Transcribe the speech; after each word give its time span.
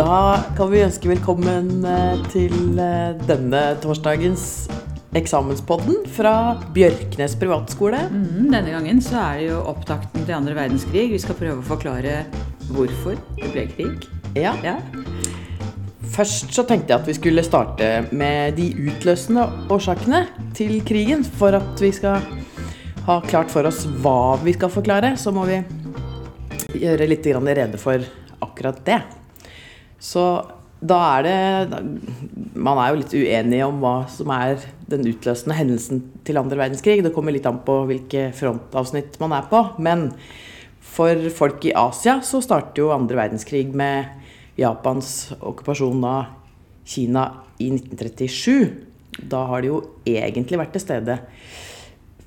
Da 0.00 0.38
kan 0.56 0.70
vi 0.72 0.78
ønske 0.80 1.10
velkommen 1.10 1.82
eh, 1.84 2.20
til 2.32 2.78
eh, 2.80 3.18
denne 3.28 3.58
torsdagens 3.82 4.44
eksamenspodden 5.18 6.06
fra 6.14 6.54
Bjørknes 6.72 7.34
privatskole. 7.36 8.06
Mm, 8.08 8.46
denne 8.46 8.72
gangen 8.72 9.02
så 9.04 9.18
er 9.20 9.42
det 9.42 9.50
jo 9.50 9.58
opptakten 9.68 10.24
til 10.24 10.38
andre 10.38 10.56
verdenskrig. 10.56 11.04
Vi 11.12 11.20
skal 11.20 11.36
prøve 11.36 11.60
å 11.60 11.66
forklare 11.68 12.22
hvorfor 12.70 13.20
det 13.42 13.52
ble 13.52 13.66
krig. 13.74 14.08
Ja. 14.40 14.54
Ja. 14.64 14.78
Først 16.16 16.56
så 16.56 16.64
tenkte 16.64 16.94
jeg 16.94 17.02
at 17.02 17.12
vi 17.12 17.18
skulle 17.20 17.44
starte 17.44 17.92
med 18.08 18.56
de 18.56 18.70
utløsende 18.86 19.50
årsakene 19.68 20.24
til 20.56 20.78
krigen. 20.80 21.28
For 21.28 21.60
at 21.60 21.84
vi 21.84 21.92
skal 22.00 22.24
ha 23.04 23.20
klart 23.28 23.52
for 23.52 23.68
oss 23.68 23.84
hva 24.00 24.38
vi 24.40 24.56
skal 24.56 24.72
forklare, 24.80 25.18
så 25.20 25.28
må 25.28 25.44
vi 25.50 25.60
gjøre 26.88 27.12
litt 27.12 27.34
rede 27.36 27.76
for 27.76 28.12
akkurat 28.40 28.86
det. 28.88 29.02
Så 30.00 30.24
da 30.80 30.96
er 31.18 31.26
det 31.26 31.80
Man 32.56 32.78
er 32.80 32.90
jo 32.94 33.00
litt 33.02 33.12
uenig 33.12 33.58
om 33.66 33.80
hva 33.82 33.94
som 34.08 34.30
er 34.32 34.62
den 34.90 35.04
utløsende 35.10 35.56
hendelsen 35.58 36.00
til 36.24 36.40
andre 36.40 36.56
verdenskrig. 36.58 37.02
Det 37.04 37.12
kommer 37.14 37.32
litt 37.36 37.46
an 37.48 37.60
på 37.64 37.82
hvilke 37.88 38.30
frontavsnitt 38.36 39.18
man 39.20 39.34
er 39.36 39.46
på. 39.50 39.60
Men 39.78 40.08
for 40.80 41.28
folk 41.36 41.64
i 41.68 41.74
Asia 41.76 42.18
så 42.26 42.40
starter 42.42 42.82
jo 42.82 42.90
andre 42.94 43.20
verdenskrig 43.20 43.68
med 43.76 44.08
Japans 44.60 45.30
okkupasjon 45.38 46.02
av 46.04 46.24
Kina 46.90 47.28
i 47.62 47.68
1937. 47.70 48.70
Da 49.30 49.44
har 49.46 49.62
de 49.62 49.70
jo 49.70 49.80
egentlig 50.08 50.58
vært 50.58 50.72
til 50.74 50.82
stede 50.82 51.18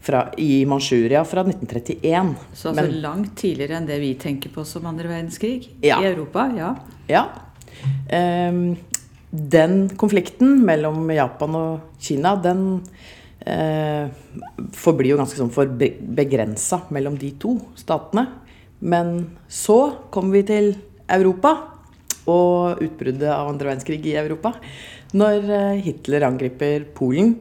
fra, 0.04 0.26
i 0.38 0.64
Manchuria 0.70 1.24
fra 1.28 1.44
1931. 1.48 2.36
Så 2.54 2.70
altså 2.70 2.76
Men- 2.82 3.02
langt 3.02 3.36
tidligere 3.40 3.78
enn 3.78 3.88
det 3.88 4.00
vi 4.00 4.14
tenker 4.16 4.50
på 4.54 4.66
som 4.66 4.86
andre 4.86 5.08
verdenskrig 5.10 5.70
Ja. 5.82 6.00
i 6.02 6.06
Europa. 6.14 6.52
Ja. 6.56 6.76
Ja. 7.10 7.26
Ehm, 8.14 8.76
den 9.34 9.90
konflikten 9.98 10.60
mellom 10.66 11.10
Japan 11.14 11.58
og 11.58 12.00
Kina, 12.02 12.36
den 12.38 12.84
eh, 13.46 14.12
forblir 14.78 15.14
jo 15.14 15.20
ganske 15.22 15.40
sånn 15.40 15.54
begrensa 16.16 16.84
mellom 16.94 17.18
de 17.20 17.34
to 17.42 17.58
statene. 17.80 18.28
Men 18.84 19.32
så 19.48 20.10
kommer 20.14 20.38
vi 20.38 20.44
til 20.52 20.74
Europa 21.10 21.56
og 22.30 22.84
utbruddet 22.84 23.32
av 23.32 23.50
andre 23.50 23.72
verdenskrig 23.72 24.04
i 24.12 24.18
Europa. 24.20 24.54
Når 25.18 25.50
eh, 25.50 25.82
Hitler 25.88 26.28
angriper 26.28 26.86
Polen 26.96 27.36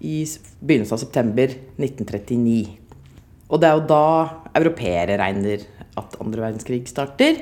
i 0.00 0.22
begynnelsen 0.60 0.96
av 0.96 1.02
september 1.02 1.56
1939. 1.80 2.60
Og 3.50 3.60
det 3.60 3.68
er 3.68 3.78
jo 3.78 3.88
da 3.90 4.04
europeere 4.56 5.18
regner 5.20 5.64
at 5.98 6.16
andre 6.22 6.46
verdenskrig 6.46 6.84
starter. 6.88 7.40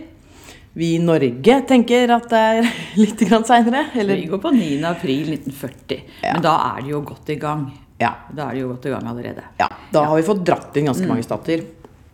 Vi 0.79 0.93
i 0.95 0.99
Norge 1.03 1.57
tenker 1.67 2.13
at 2.15 2.29
det 2.31 2.39
er 2.39 2.69
litt 3.03 3.23
seinere. 3.49 3.81
Vi 3.99 4.29
går 4.31 4.39
på 4.43 4.53
9. 4.55 4.69
april 4.87 5.33
1940. 5.35 6.03
Ja. 6.23 6.37
Men 6.37 6.45
da 6.45 6.53
er 6.71 6.85
det 6.85 6.93
jo 6.93 7.01
godt 7.09 7.33
i 7.35 7.39
gang. 7.41 7.65
Ja, 7.99 8.13
Da 8.31 8.45
er 8.47 8.55
det 8.55 8.61
jo 8.63 8.69
godt 8.71 8.87
i 8.87 8.93
gang 8.95 9.09
allerede. 9.11 9.43
ja, 9.59 9.67
da 9.91 10.05
har 10.07 10.21
vi 10.21 10.27
fått 10.29 10.45
dratt 10.47 10.77
inn 10.79 10.87
ganske 10.87 11.09
mange 11.09 11.25
stater. 11.27 11.65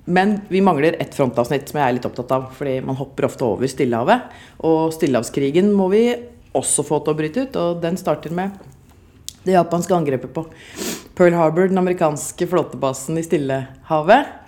Men 0.05 0.39
vi 0.49 0.63
mangler 0.65 0.97
ett 1.01 1.13
frontavsnitt 1.17 1.69
som 1.69 1.81
jeg 1.81 1.89
er 1.89 1.97
litt 1.99 2.07
opptatt 2.09 2.33
av. 2.33 2.47
Fordi 2.57 2.79
man 2.85 2.97
hopper 2.97 3.27
ofte 3.29 3.45
over 3.45 3.69
Stillehavet. 3.69 4.31
Og 4.65 4.95
Stillehavskrigen 4.97 5.69
må 5.77 5.91
vi 5.93 6.07
også 6.57 6.85
få 6.89 7.03
til 7.05 7.13
å 7.13 7.19
bryte 7.21 7.45
ut. 7.45 7.57
Og 7.61 7.83
den 7.85 8.01
starter 8.01 8.33
med 8.33 8.57
det 9.45 9.59
japanske 9.59 9.93
angrepet 9.93 10.33
på 10.33 10.47
Pearl 11.15 11.37
Harbor, 11.37 11.69
den 11.69 11.81
amerikanske 11.85 12.49
flåtebasen 12.49 13.21
i 13.21 13.27
Stillehavet. 13.29 14.41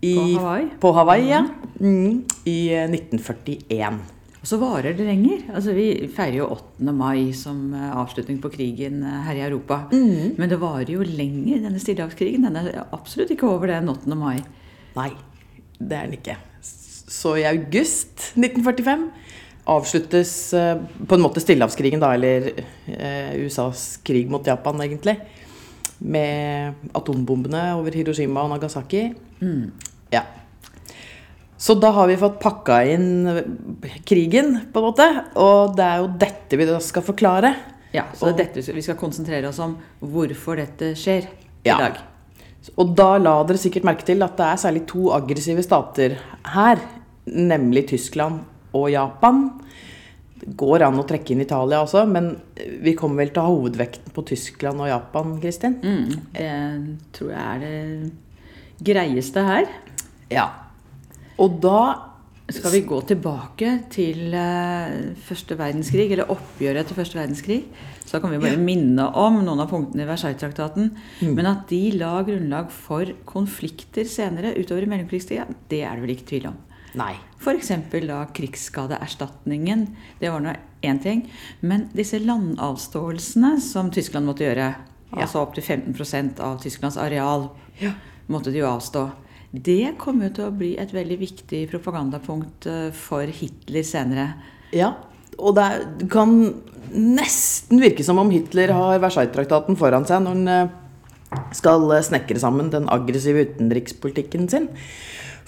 I, 0.00 0.14
På 0.14 0.40
Hawaii? 0.40 0.68
På 0.80 0.92
Hawaii, 0.94 1.26
ja. 1.30 1.42
Mm, 1.80 2.24
I 2.44 2.58
eh, 2.74 2.86
1941. 2.90 3.98
Og 4.38 4.46
så 4.46 4.58
varer 4.60 4.94
det 4.94 5.06
lenger. 5.06 5.40
Altså, 5.50 5.74
vi 5.74 5.88
feirer 6.14 6.38
jo 6.38 6.50
8. 6.54 6.92
mai 6.94 7.32
som 7.34 7.72
eh, 7.74 7.88
avslutning 7.98 8.38
på 8.42 8.52
krigen 8.54 9.00
eh, 9.02 9.22
her 9.26 9.40
i 9.40 9.46
Europa. 9.48 9.80
Mm. 9.90 10.36
Men 10.38 10.52
det 10.52 10.60
varer 10.62 10.92
jo 10.94 11.06
lenger, 11.06 11.64
denne 11.64 11.82
stillehavskrigen. 11.82 12.46
Den 12.46 12.60
er 12.60 12.84
absolutt 12.94 13.32
ikke 13.34 13.50
over 13.50 13.72
den 13.72 13.90
8. 13.90 14.14
mai. 14.18 14.38
Nei, 14.94 15.10
det 15.80 15.98
er 15.98 16.06
den 16.06 16.20
ikke. 16.20 16.38
Så 17.08 17.34
i 17.40 17.46
august 17.48 18.30
1945 18.36 19.08
avsluttes 19.68 20.32
eh, 20.54 20.78
på 20.78 21.18
en 21.18 21.24
måte 21.24 21.42
Stillehavskrigen, 21.42 22.00
da, 22.00 22.14
eller 22.16 22.52
eh, 22.86 23.34
USAs 23.42 23.98
krig 24.06 24.30
mot 24.30 24.46
Japan, 24.46 24.80
egentlig. 24.86 25.18
Med 25.98 26.78
atombombene 26.94 27.72
over 27.74 27.98
Hiroshima 27.98 28.46
og 28.46 28.54
Nagasaki. 28.54 29.08
Ja. 30.14 30.22
Så 31.58 31.74
da 31.74 31.90
har 31.90 32.06
vi 32.06 32.16
fått 32.20 32.38
pakka 32.40 32.76
inn 32.86 33.08
krigen, 34.06 34.52
på 34.72 34.78
en 34.78 34.86
måte. 34.86 35.08
Og 35.42 35.74
det 35.76 35.84
er 35.88 36.04
jo 36.04 36.10
dette 36.20 36.60
vi 36.60 36.68
da 36.68 36.78
skal 36.84 37.02
forklare. 37.02 37.50
Ja, 37.94 38.04
så 38.14 38.28
det 38.28 38.34
er 38.34 38.44
dette 38.44 38.74
vi 38.76 38.84
skal 38.84 38.98
konsentrere 39.00 39.48
oss 39.48 39.58
om 39.64 39.74
hvorfor 40.04 40.60
dette 40.60 40.92
skjer 40.98 41.26
Ja. 41.66 41.74
i 41.74 41.80
dag. 41.82 41.98
Og 42.76 42.94
da 42.94 43.16
la 43.18 43.32
dere 43.48 43.58
sikkert 43.58 43.86
merke 43.88 44.04
til 44.04 44.22
at 44.22 44.36
det 44.36 44.44
er 44.46 44.60
særlig 44.60 44.86
to 44.86 45.08
aggressive 45.16 45.62
stater 45.64 46.18
her. 46.52 46.78
Nemlig 47.26 47.88
Tyskland 47.88 48.42
og 48.76 48.90
Japan. 48.92 49.48
Det 50.38 50.52
går 50.56 50.84
an 50.86 51.00
å 51.00 51.06
trekke 51.08 51.32
inn 51.34 51.40
Italia 51.42 51.80
også, 51.82 52.04
men 52.06 52.36
vi 52.84 52.92
kommer 52.94 53.24
vel 53.24 53.32
til 53.32 53.42
å 53.42 53.46
ha 53.48 53.54
hovedvekten 53.56 54.12
på 54.14 54.22
Tyskland 54.28 54.80
og 54.84 54.86
Japan, 54.92 55.40
Kristin? 55.42 55.74
Mm, 55.82 56.12
det 56.36 56.52
tror 57.16 57.32
jeg 57.32 57.42
er 57.42 57.64
det 57.64 58.12
greieste 58.84 59.42
her. 59.48 59.66
Ja. 60.30 60.48
Og 61.38 61.60
da 61.62 62.04
Skal 62.48 62.72
vi 62.72 62.80
gå 62.88 62.96
tilbake 63.04 63.74
til 63.92 64.32
eh, 64.32 64.92
første 65.20 65.52
verdenskrig, 65.58 66.06
eller 66.14 66.30
oppgjøret 66.32 66.80
etter 66.80 66.96
første 66.96 67.18
verdenskrig, 67.18 67.58
så 68.08 68.22
kan 68.22 68.32
vi 68.32 68.38
bare 68.40 68.56
minne 68.56 69.04
om 69.20 69.42
noen 69.44 69.60
av 69.60 69.68
punktene 69.68 70.06
i 70.06 70.08
Versailles-traktaten. 70.08 70.94
Men 71.28 71.44
at 71.50 71.66
de 71.68 71.82
la 72.00 72.22
grunnlag 72.24 72.70
for 72.72 73.04
konflikter 73.28 74.08
senere 74.08 74.54
utover 74.56 74.86
i 74.86 74.88
mellomkrigstida, 74.88 75.44
det 75.68 75.82
er 75.84 75.92
det 76.00 76.06
vel 76.06 76.14
ikke 76.14 76.28
tvil 76.30 76.48
om. 76.54 76.56
Nei. 76.96 77.12
F.eks. 77.36 77.68
da 78.08 78.22
krigsskadeerstatningen. 78.32 79.84
Det 80.18 80.32
var 80.32 80.40
nå 80.40 80.56
én 80.88 81.02
ting. 81.04 81.26
Men 81.60 81.90
disse 81.92 82.16
landavståelsene 82.24 83.58
som 83.60 83.90
Tyskland 83.92 84.24
måtte 84.24 84.48
gjøre, 84.48 84.74
Ja. 85.12 85.22
altså 85.22 85.40
opptil 85.44 85.62
15% 85.64 86.40
av 86.40 86.60
Tysklands 86.60 86.96
areal, 86.96 87.50
Ja. 87.80 87.92
måtte 88.28 88.50
de 88.52 88.58
jo 88.58 88.66
avstå. 88.66 89.10
Det 89.50 89.94
kommer 90.00 90.28
jo 90.28 90.34
til 90.36 90.46
å 90.48 90.54
bli 90.54 90.72
et 90.80 90.90
veldig 90.92 91.16
viktig 91.22 91.62
propagandapunkt 91.70 92.68
eh, 92.68 92.88
for 92.92 93.24
Hitler 93.24 93.86
senere. 93.86 94.26
Ja. 94.76 94.92
Og 95.38 95.54
det 95.56 95.68
kan 96.12 96.34
nesten 96.92 97.80
virke 97.80 98.04
som 98.04 98.20
om 98.20 98.30
Hitler 98.32 98.72
har 98.76 99.00
Versailles-traktaten 99.00 99.78
foran 99.80 100.06
seg 100.08 100.24
når 100.24 100.36
han 100.36 100.52
eh, 100.52 100.74
skal 101.56 101.86
eh, 101.96 102.04
snekre 102.04 102.40
sammen 102.42 102.68
den 102.74 102.90
aggressive 102.92 103.46
utenrikspolitikken 103.48 104.48
sin. 104.52 104.68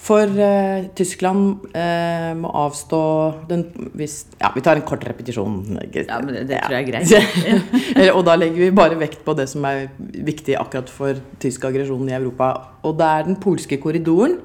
For 0.01 0.25
eh, 0.41 0.87
Tyskland 0.97 1.67
eh, 1.77 2.31
må 2.39 2.49
avstå 2.57 3.01
den 3.51 3.67
hvis, 3.93 4.15
Ja, 4.41 4.49
vi 4.55 4.63
tar 4.65 4.79
en 4.79 4.85
kort 4.87 5.03
repetisjon. 5.05 5.59
Ja, 5.93 6.17
men 6.23 6.33
det, 6.39 6.47
det 6.49 6.61
tror 6.63 6.73
jeg 6.73 6.87
er 6.87 6.89
greit. 6.89 8.07
Og 8.17 8.23
da 8.25 8.33
legger 8.39 8.63
vi 8.63 8.71
bare 8.73 8.97
vekt 8.97 9.21
på 9.27 9.35
det 9.37 9.45
som 9.51 9.67
er 9.69 9.91
viktig 9.99 10.55
akkurat 10.57 10.89
for 10.89 11.21
tysk 11.43 11.67
aggresjon 11.69 12.09
i 12.09 12.15
Europa. 12.17 12.49
Og 12.89 12.97
det 12.97 13.11
er 13.11 13.29
den 13.29 13.37
polske 13.43 13.77
korridoren. 13.83 14.39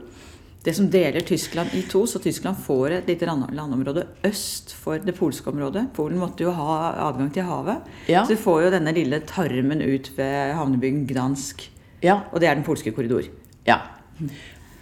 Det 0.67 0.75
som 0.75 0.89
deler 0.91 1.23
Tyskland 1.23 1.73
i 1.79 1.85
to, 1.87 2.01
så 2.11 2.19
Tyskland 2.21 2.59
får 2.59 2.97
et 2.99 3.09
lite 3.09 3.25
land- 3.29 3.53
landområde 3.55 4.03
øst 4.27 4.75
for 4.75 4.99
det 4.99 5.15
polske 5.17 5.47
området. 5.53 5.87
Polen 5.95 6.19
måtte 6.19 6.43
jo 6.43 6.51
ha 6.53 6.91
adgang 7.07 7.31
til 7.33 7.47
havet. 7.47 7.87
Ja. 8.11 8.25
Så 8.27 8.35
du 8.35 8.43
får 8.43 8.65
jo 8.67 8.73
denne 8.75 8.93
lille 8.97 9.21
tarmen 9.31 9.81
ut 9.81 10.11
ved 10.19 10.57
havnebyen 10.59 11.05
Gdansk. 11.09 11.69
Ja, 12.03 12.25
Og 12.33 12.43
det 12.43 12.51
er 12.51 12.59
den 12.59 12.67
polske 12.67 12.91
korridor. 12.93 13.31
Ja. 13.65 13.79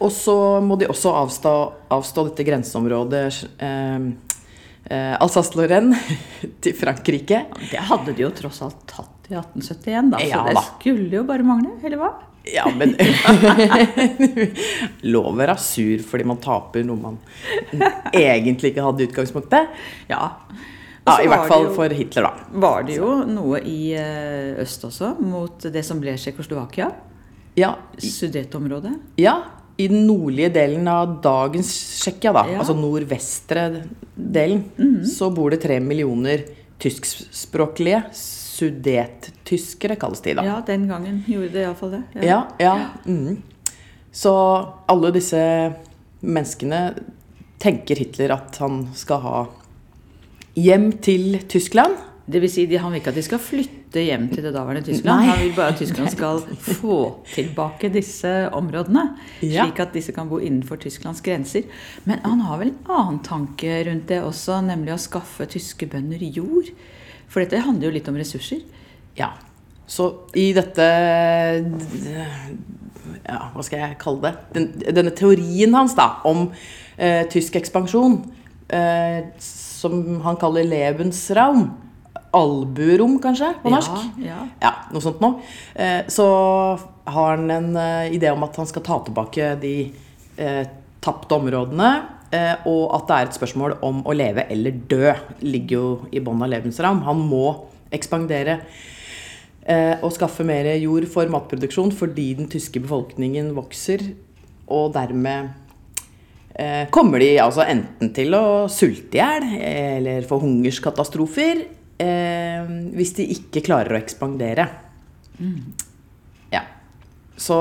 Og 0.02 0.10
så 0.12 0.34
må 0.64 0.76
de 0.80 0.88
også 0.90 1.12
avstå, 1.14 1.54
avstå 1.94 2.24
dette 2.28 2.44
grenseområdet 2.48 3.24
eh, 3.62 4.06
eh, 4.90 5.14
Alsace-Lorraine 5.22 5.96
til 6.64 6.74
Frankrike. 6.76 7.44
Det 7.70 7.82
hadde 7.90 8.12
de 8.16 8.26
jo 8.26 8.30
tross 8.34 8.62
alt 8.66 8.82
tatt 8.90 9.30
i 9.30 9.36
1871, 9.38 10.10
da. 10.12 10.18
Så 10.20 10.28
Ja 10.28 10.42
det 10.50 10.64
skulle 10.66 11.20
jo 11.20 11.24
bare 11.28 11.46
mangle, 11.46 11.76
eller 11.86 12.00
hva? 12.02 12.10
Ja, 12.44 12.66
men 12.76 12.90
Lov 15.08 15.30
å 15.30 15.36
være 15.38 15.54
sur 15.60 16.02
fordi 16.04 16.26
man 16.28 16.40
taper 16.44 16.84
noe 16.84 17.00
man 17.00 17.16
egentlig 18.12 18.74
ikke 18.74 18.84
hadde 18.84 19.04
i 19.04 19.08
utgangspunktet. 19.08 19.70
Ja. 20.10 20.26
Ja, 21.04 21.18
I 21.20 21.28
hvert 21.28 21.48
fall 21.48 21.66
jo- 21.68 21.72
for 21.76 21.92
Hitler, 21.92 22.28
da. 22.28 22.60
Var 22.66 22.84
det 22.88 22.94
jo 22.98 23.10
noe 23.28 23.58
i 23.68 23.92
eh, 23.96 24.54
øst 24.62 24.84
også, 24.88 25.14
mot 25.20 25.66
det 25.72 25.82
som 25.84 26.00
ble 26.00 26.14
Tsjekkoslovakia? 26.20 26.90
Ja, 27.60 27.74
Sudetområdet? 28.00 28.92
ja, 29.20 29.36
i 29.76 29.88
den 29.90 30.06
nordlige 30.06 30.52
delen 30.54 30.86
av 30.88 31.16
dagens 31.22 31.70
Tsjekkia, 32.00 32.32
da, 32.32 32.44
Ja. 32.50 32.58
altså 32.62 32.74
nordvestre 32.78 33.84
delen, 34.14 34.64
så 35.04 35.30
bor 35.34 35.50
det 35.50 35.62
tre 35.62 35.80
millioner 35.80 36.44
tyskspråklige 36.78 38.04
sudettyskere, 38.14 39.96
kalles 39.98 40.20
de 40.22 40.34
da. 40.38 40.44
Ja, 40.46 40.60
den 40.66 40.86
gangen 40.88 41.24
gjorde 41.26 41.52
det 41.56 41.64
iallfall 41.64 41.90
det. 41.96 42.02
Ja, 42.22 42.44
ja. 42.58 42.76
mhm. 43.04 43.42
Så 44.14 44.30
alle 44.86 45.10
disse 45.10 45.40
menneskene 46.22 46.94
tenker 47.58 47.98
Hitler 47.98 48.30
at 48.36 48.56
han 48.62 48.84
skal 48.94 49.20
ha 49.24 49.38
hjem 50.54 50.92
til 51.02 51.40
Tyskland. 51.50 51.96
Det 52.24 52.40
vil 52.40 52.48
si, 52.48 52.64
de, 52.64 52.78
Han 52.80 52.92
vil 52.94 53.02
ikke 53.02 53.12
at 53.12 53.18
de 53.18 53.24
skal 53.26 53.40
flytte 53.42 54.00
hjem 54.00 54.30
til 54.32 54.46
det 54.46 54.54
daværende 54.54 54.86
Tyskland. 54.86 55.20
Nei. 55.20 55.28
Han 55.28 55.40
vil 55.42 55.52
bare 55.56 55.74
at 55.74 55.80
Tyskland 55.82 56.12
skal 56.16 56.40
få 56.64 56.98
tilbake 57.34 57.90
disse 57.92 58.32
områdene. 58.56 59.10
Ja. 59.44 59.66
Slik 59.66 59.82
at 59.84 59.92
disse 59.96 60.14
kan 60.16 60.30
bo 60.30 60.40
innenfor 60.40 60.80
Tysklands 60.80 61.20
grenser. 61.24 61.68
Men 62.08 62.24
han 62.24 62.40
har 62.46 62.62
vel 62.62 62.72
en 62.72 62.94
annen 62.96 63.20
tanke 63.26 63.82
rundt 63.90 64.08
det 64.08 64.22
også, 64.24 64.62
nemlig 64.64 64.94
å 64.96 65.02
skaffe 65.04 65.48
tyske 65.52 65.88
bønder 65.92 66.24
jord. 66.24 66.72
For 67.28 67.44
dette 67.44 67.60
handler 67.66 67.90
jo 67.90 67.94
litt 67.98 68.08
om 68.08 68.16
ressurser. 68.16 68.64
Ja. 69.20 69.34
Så 69.84 70.08
i 70.40 70.48
dette 70.56 70.84
Ja, 73.24 73.38
hva 73.52 73.62
skal 73.64 73.82
jeg 73.82 74.00
kalle 74.00 74.30
det? 74.30 74.34
Den, 74.56 74.70
denne 74.96 75.12
teorien 75.12 75.76
hans 75.76 75.92
da, 75.96 76.22
om 76.24 76.46
eh, 76.96 77.28
tysk 77.28 77.60
ekspansjon, 77.60 78.22
eh, 78.72 79.26
som 79.44 80.22
han 80.24 80.40
kaller 80.40 80.64
Lebensraum 80.64 81.66
Albuerom, 82.34 83.18
kanskje, 83.22 83.52
på 83.62 83.72
norsk? 83.72 83.94
Ja, 84.18 84.26
ja. 84.28 84.40
Ja, 84.62 84.72
noe 84.94 85.04
sånt 85.04 85.22
noe. 85.22 85.40
Eh, 85.74 86.02
så 86.12 86.26
har 87.04 87.36
han 87.36 87.50
en 87.52 87.76
eh, 87.76 88.14
idé 88.16 88.32
om 88.32 88.42
at 88.46 88.56
han 88.60 88.68
skal 88.70 88.84
ta 88.86 88.98
tilbake 89.06 89.54
de 89.62 89.76
eh, 90.36 90.64
tapte 91.04 91.36
områdene. 91.36 91.92
Eh, 92.34 92.66
og 92.70 92.94
at 92.96 93.06
det 93.08 93.16
er 93.16 93.28
et 93.28 93.38
spørsmål 93.38 93.76
om 93.84 94.02
å 94.08 94.16
leve 94.16 94.46
eller 94.50 94.74
dø. 94.90 95.12
Ligger 95.44 95.76
jo 95.76 95.88
i 96.10 96.22
bånn 96.24 96.42
av 96.42 96.50
Lebensraum. 96.54 97.04
Han 97.06 97.22
må 97.28 97.46
ekspandere 97.94 98.58
eh, 99.62 100.00
og 100.00 100.12
skaffe 100.16 100.46
mer 100.46 100.72
jord 100.80 101.06
for 101.12 101.30
matproduksjon 101.30 101.92
fordi 101.94 102.32
den 102.40 102.50
tyske 102.50 102.82
befolkningen 102.82 103.52
vokser. 103.56 104.02
Og 104.74 104.90
dermed 104.96 105.52
eh, 106.56 106.88
kommer 106.94 107.22
de 107.22 107.34
altså 107.44 107.66
enten 107.68 108.10
til 108.16 108.34
å 108.38 108.44
sulte 108.72 109.20
i 109.20 109.22
hjel 109.22 109.48
eller 109.60 110.26
få 110.28 110.40
hungerskatastrofer 110.42 111.66
eh, 111.98 112.64
hvis 112.94 113.14
de 113.18 113.26
ikke 113.36 113.64
klarer 113.66 113.94
å 113.96 114.00
ekspandere. 114.00 114.68
Ja. 116.52 116.62
Så 117.36 117.58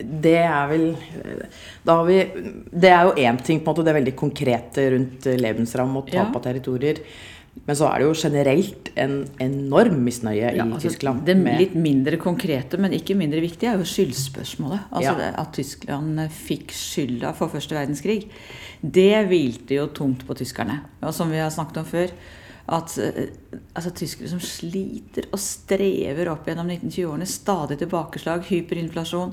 det 0.00 0.38
er 0.38 0.68
vel 0.70 0.84
Da 1.84 1.96
har 1.98 2.06
vi 2.06 2.20
Det 2.72 2.88
er 2.88 3.02
jo 3.08 3.16
én 3.18 3.40
ting, 3.44 3.58
på 3.60 3.68
en 3.68 3.74
måte, 3.74 3.84
det 3.84 3.92
er 3.92 3.98
veldig 4.00 4.14
konkrete 4.16 4.86
rundt 4.94 5.26
eh, 5.26 5.36
Lebensraum 5.40 5.96
og 6.00 6.06
tap 6.08 6.34
Ja. 6.34 6.40
territorier. 6.40 7.02
Men 7.66 7.76
så 7.76 7.88
er 7.90 7.98
det 7.98 8.06
jo 8.06 8.14
generelt 8.14 8.88
en 8.96 9.14
enorm 9.42 9.98
misnøye 10.06 10.54
Ja, 10.54 10.64
i 10.64 10.70
altså, 10.70 10.88
Tyskland. 10.88 11.24
Det 11.26 11.34
litt 11.58 11.74
mindre 11.74 12.16
konkrete, 12.16 12.78
men 12.78 12.92
ikke 12.92 13.16
mindre 13.18 13.42
viktige, 13.42 13.72
er 13.74 13.78
jo 13.82 13.84
skyldspørsmålet. 13.90 14.86
Altså 14.92 15.10
Ja. 15.10 15.14
det, 15.18 15.34
At 15.38 15.52
Tyskland 15.52 16.30
fikk 16.30 16.70
skylda 16.70 17.34
for 17.34 17.48
første 17.48 17.74
verdenskrig. 17.74 18.28
Det 18.80 19.26
hvilte 19.28 19.74
jo 19.74 19.88
tungt 19.88 20.24
på 20.26 20.34
tyskerne. 20.38 20.80
Og 21.02 21.12
som 21.12 21.28
vi 21.28 21.38
har 21.38 21.50
snakket 21.50 21.78
om 21.78 21.84
før, 21.84 22.10
at 22.70 22.92
eh, 23.02 23.30
altså, 23.74 23.90
tyskere 23.96 24.30
som 24.30 24.40
sliter 24.42 25.26
og 25.34 25.40
strever 25.42 26.30
opp 26.30 26.46
gjennom 26.48 26.68
1920-årene, 26.70 27.26
stadig 27.28 27.80
tilbakeslag, 27.80 28.44
hyperinflasjon. 28.46 29.32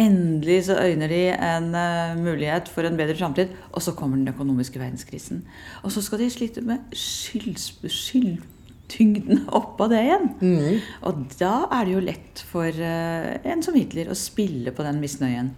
Endelig 0.00 0.62
så 0.68 0.78
øyner 0.80 1.10
de 1.10 1.20
en 1.34 1.74
uh, 1.74 2.20
mulighet 2.20 2.70
for 2.72 2.86
en 2.86 2.96
bedre 2.96 3.18
framtid, 3.18 3.52
og 3.74 3.84
så 3.84 3.92
kommer 3.98 4.20
den 4.20 4.32
økonomiske 4.32 4.80
verdenskrisen. 4.80 5.42
Og 5.84 5.92
så 5.92 6.04
skal 6.06 6.22
de 6.22 6.30
slite 6.32 6.64
med 6.64 6.94
skylds- 6.96 7.74
skyldtyngden 7.84 9.44
oppå 9.60 9.90
det 9.92 10.00
igjen. 10.06 10.30
Og 11.08 11.26
da 11.36 11.54
er 11.68 11.84
det 11.84 11.98
jo 11.98 12.06
lett 12.06 12.44
for 12.48 12.80
uh, 12.80 13.34
en 13.44 13.66
som 13.66 13.76
Hitler 13.76 14.08
å 14.08 14.18
spille 14.18 14.72
på 14.72 14.86
den 14.86 15.02
misnøyen. 15.04 15.52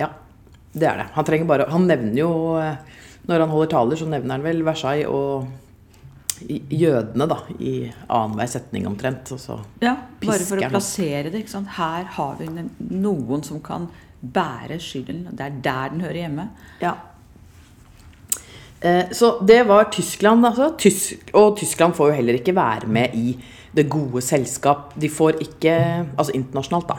Ja, 0.00 0.12
det 0.76 0.88
er 0.88 1.00
det. 1.00 1.10
Han 1.16 1.28
trenger 1.28 1.48
bare 1.48 1.66
Han 1.68 1.84
nevner 1.84 2.16
jo 2.16 2.30
Når 3.28 3.42
han 3.44 3.50
holder 3.52 3.68
taler, 3.68 3.98
så 4.00 4.06
nevner 4.08 4.38
han 4.38 4.46
vel 4.46 4.62
Versailles 4.64 5.04
og 5.06 5.50
jødene, 6.70 7.26
da, 7.28 7.38
i 7.60 7.92
annenhver 8.08 8.50
setning 8.50 8.86
omtrent. 8.86 9.32
Og 9.32 9.40
så 9.40 9.58
Ja, 9.82 9.96
Bare 10.22 10.38
for 10.46 10.56
å 10.60 10.68
plassere 10.70 11.30
det. 11.32 11.44
Her 11.76 12.04
har 12.04 12.36
vi 12.38 12.48
noen 12.90 13.42
som 13.44 13.60
kan 13.60 13.88
bære 14.22 14.78
skylden. 14.80 15.24
Det 15.32 15.40
er 15.40 15.56
der 15.62 15.88
den 15.94 16.00
hører 16.00 16.20
hjemme. 16.22 16.48
Ja. 16.80 16.94
Eh, 18.80 19.10
Så 19.12 19.38
det 19.46 19.66
var 19.66 19.90
Tyskland, 19.90 20.44
altså. 20.46 20.76
Tysk, 20.78 21.30
og 21.34 21.56
Tyskland 21.58 21.94
får 21.94 22.10
jo 22.10 22.14
heller 22.20 22.34
ikke 22.34 22.54
være 22.54 22.86
med 22.86 23.14
i 23.14 23.36
det 23.74 23.88
gode 23.88 24.20
selskap. 24.20 24.92
De 25.00 25.08
får 25.08 25.40
ikke 25.40 26.06
Altså 26.18 26.32
internasjonalt, 26.34 26.88
da. 26.88 26.94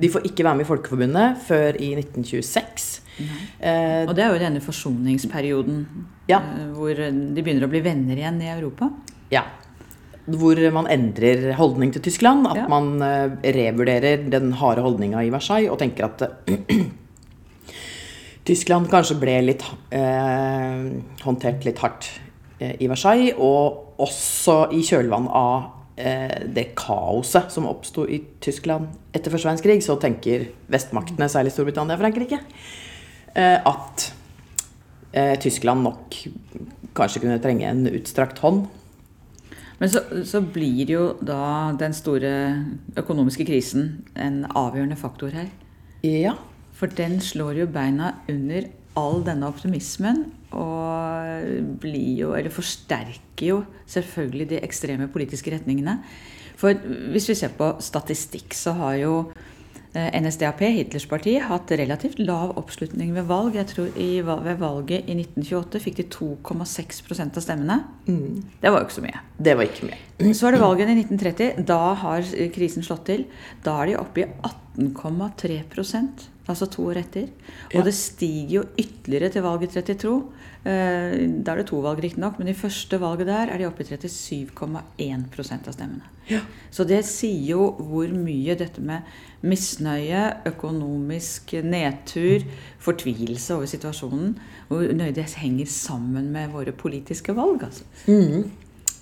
De 0.00 0.08
får 0.08 0.26
ikke 0.26 0.44
være 0.44 0.56
med 0.56 0.64
i 0.64 0.68
Folkeforbundet 0.68 1.36
før 1.46 1.76
i 1.80 1.94
1926. 1.94 3.02
Eh, 3.18 4.04
Og 4.08 4.14
det 4.14 4.24
er 4.24 4.32
jo 4.34 4.38
denne 4.42 4.60
forsoningsperioden 4.60 5.86
Ja. 6.28 6.38
eh, 6.40 6.66
hvor 6.76 6.94
de 6.94 7.42
begynner 7.42 7.64
å 7.66 7.70
bli 7.72 7.80
venner 7.80 8.16
igjen 8.16 8.42
i 8.42 8.50
Europa. 8.52 8.90
Ja. 9.30 9.44
Hvor 10.26 10.58
man 10.74 10.86
endrer 10.90 11.52
holdning 11.54 11.92
til 11.92 12.02
Tyskland. 12.02 12.46
At 12.46 12.56
Ja. 12.56 12.66
man 12.68 13.00
eh, 13.02 13.30
revurderer 13.54 14.28
den 14.30 14.52
harde 14.52 14.82
holdninga 14.82 15.22
i 15.24 15.30
Versailles 15.30 15.70
og 15.70 15.78
tenker 15.78 16.04
at 16.04 16.22
eh, 16.50 16.84
Tyskland 18.46 18.86
kanskje 18.92 19.16
ble 19.18 19.40
litt 19.42 19.64
eh, 19.90 20.84
håndtert 21.24 21.64
litt 21.66 21.80
hardt 21.82 22.06
eh, 22.60 22.76
i 22.80 22.86
Versailles. 22.90 23.34
Og 23.38 23.96
også 24.02 24.72
i 24.76 24.82
kjølvann 24.86 25.28
av 25.32 25.72
det 25.96 26.74
kaoset 26.76 27.48
som 27.48 27.64
oppsto 27.70 28.02
i 28.12 28.18
Tyskland 28.44 28.90
etter 29.16 29.32
første 29.32 29.48
verdenskrig, 29.48 29.78
så 29.80 29.94
tenker 29.96 30.42
vestmaktene, 30.68 31.24
særlig 31.32 31.54
Storbritannia 31.54 31.96
og 31.96 32.02
Frankrike, 32.02 32.36
at 33.36 34.08
eh, 35.12 35.34
Tyskland 35.42 35.84
nok 35.84 36.16
kanskje 36.96 37.22
kunne 37.24 37.40
trenge 37.42 37.68
en 37.68 37.86
utstrakt 37.90 38.40
hånd. 38.44 38.66
Men 39.76 39.92
så, 39.92 40.00
så 40.24 40.40
blir 40.40 40.88
jo 40.88 41.02
da 41.20 41.72
den 41.76 41.92
store 41.96 42.32
økonomiske 42.96 43.44
krisen 43.48 44.06
en 44.16 44.44
avgjørende 44.48 44.96
faktor 44.96 45.34
her. 45.36 45.50
Ja. 46.06 46.36
For 46.76 46.92
den 46.92 47.18
slår 47.24 47.60
jo 47.60 47.68
beina 47.72 48.14
under 48.30 48.70
all 48.96 49.20
denne 49.24 49.48
optimismen 49.50 50.24
og 50.56 51.76
blir 51.82 52.22
jo, 52.22 52.30
eller 52.36 52.52
forsterker 52.52 53.50
jo 53.50 53.58
selvfølgelig 53.92 54.48
de 54.54 54.62
ekstreme 54.64 55.10
politiske 55.12 55.52
retningene. 55.52 55.98
For 56.56 56.72
hvis 57.12 57.28
vi 57.28 57.36
ser 57.36 57.52
på 57.56 57.74
statistikk, 57.84 58.56
så 58.56 58.72
har 58.78 58.96
jo 59.02 59.12
eh, 59.28 59.55
NSDAP, 59.96 60.60
Hitlers 60.74 61.06
parti, 61.08 61.38
hatt 61.40 61.70
relativt 61.80 62.18
lav 62.20 62.50
oppslutning 62.60 63.14
ved 63.16 63.24
valg. 63.30 63.54
Jeg 63.56 63.66
tror 63.70 63.88
i, 63.96 64.08
Ved 64.20 64.58
valget 64.60 65.08
i 65.08 65.14
1928 65.16 65.80
fikk 65.86 65.96
de 66.02 66.04
2,6% 66.12 67.38
av 67.40 67.44
stemmene. 67.44 67.78
Det 68.06 68.68
var 68.72 68.80
jo 68.82 68.86
ikke 68.88 68.98
så 68.98 69.04
mye. 69.06 69.22
Det 69.40 69.56
var 69.56 69.68
ikke 69.70 69.88
mye. 69.88 70.00
Så 70.36 70.48
er 70.48 70.56
det 70.56 70.60
valget 70.62 70.92
i 70.92 70.98
1930. 71.00 71.64
Da 71.72 71.80
har 72.02 72.28
krisen 72.54 72.84
slått 72.86 73.06
til. 73.08 73.24
Da 73.64 73.78
er 73.82 73.92
de 73.92 73.98
oppe 74.00 74.24
i 74.24 74.28
18,3% 74.50 76.26
altså 76.46 76.68
to 76.70 76.84
år 76.92 77.00
etter. 77.00 77.24
Og 77.72 77.80
Ja. 77.80 77.82
det 77.82 77.94
stiger 77.94 78.52
jo 78.60 78.64
ytterligere 78.78 79.32
til 79.32 79.42
valget 79.42 79.70
32. 79.74 80.12
Eh, 80.66 81.28
Da 81.46 81.52
er 81.52 81.60
det 81.60 81.68
to 81.70 81.78
valg, 81.84 82.00
riktignok, 82.02 82.40
men 82.40 82.48
i 82.50 82.56
første 82.58 82.98
valget 82.98 83.28
der 83.28 83.52
er 83.52 83.58
de 83.60 83.66
oppe 83.68 83.84
i 83.84 83.86
37,1 83.86 85.68
av 85.68 85.72
stemmene. 85.76 86.02
Ja. 86.26 86.40
Så 86.74 86.82
det 86.88 87.04
sier 87.06 87.52
jo 87.52 87.68
hvor 87.78 88.10
mye 88.10 88.56
dette 88.58 88.82
med 88.82 89.06
misnøye, 89.46 90.24
økonomisk 90.50 91.52
nedtur, 91.62 92.42
fortvilelse 92.82 93.54
over 93.54 93.70
situasjonen, 93.70 94.34
hvor 94.66 94.82
nøye 94.90 95.14
det 95.14 95.28
henger 95.38 95.70
sammen 95.70 96.32
med 96.34 96.50
våre 96.50 96.72
politiske 96.74 97.34
valg. 97.36 97.62
altså. 97.62 97.84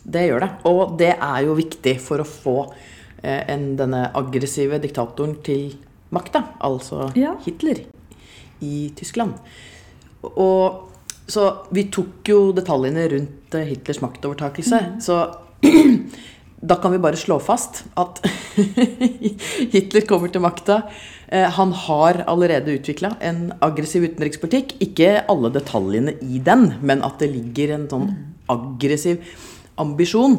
Det 0.05 0.27
gjør 0.29 0.45
det. 0.45 0.51
Og 0.69 0.99
det 1.01 1.15
er 1.17 1.43
jo 1.47 1.57
viktig 1.57 1.97
for 2.05 2.21
å 2.21 2.29
få 2.29 2.59
eh, 3.23 3.41
en, 3.55 3.71
denne 3.81 4.11
aggressive 4.15 4.77
diktatoren 4.85 5.39
til 5.47 5.79
makta, 6.13 6.45
altså 6.61 7.09
Ja. 7.17 7.39
Hitler, 7.47 7.87
i 8.61 8.91
Tyskland. 8.97 9.33
Og 10.23 10.91
så 11.27 11.49
vi 11.73 11.87
tok 11.93 12.29
jo 12.29 12.53
detaljene 12.57 13.07
rundt 13.15 13.57
eh, 13.57 13.67
Hitlers 13.71 14.03
maktovertakelse. 14.05 14.81
Så 15.05 15.19
da 16.71 16.77
kan 16.81 16.93
vi 16.93 17.01
bare 17.01 17.21
slå 17.21 17.39
fast 17.43 17.85
at 18.01 18.21
Hitler 19.75 20.05
kommer 20.09 20.33
til 20.33 20.45
makta. 20.45 20.83
Eh, 21.29 21.49
Han 21.57 21.73
har 21.87 22.25
allerede 22.29 22.77
utvikla 22.77 23.15
en 23.25 23.47
aggressiv 23.65 24.05
utenrikspolitikk. 24.11 24.77
Ikke 24.85 25.23
alle 25.31 25.53
detaljene 25.55 26.17
i 26.21 26.43
den, 26.45 26.75
men 26.85 27.05
at 27.07 27.19
det 27.25 27.33
ligger 27.33 27.77
en 27.79 27.89
sånn 27.91 28.11
aggressiv 28.53 29.25
ambisjon 29.81 30.37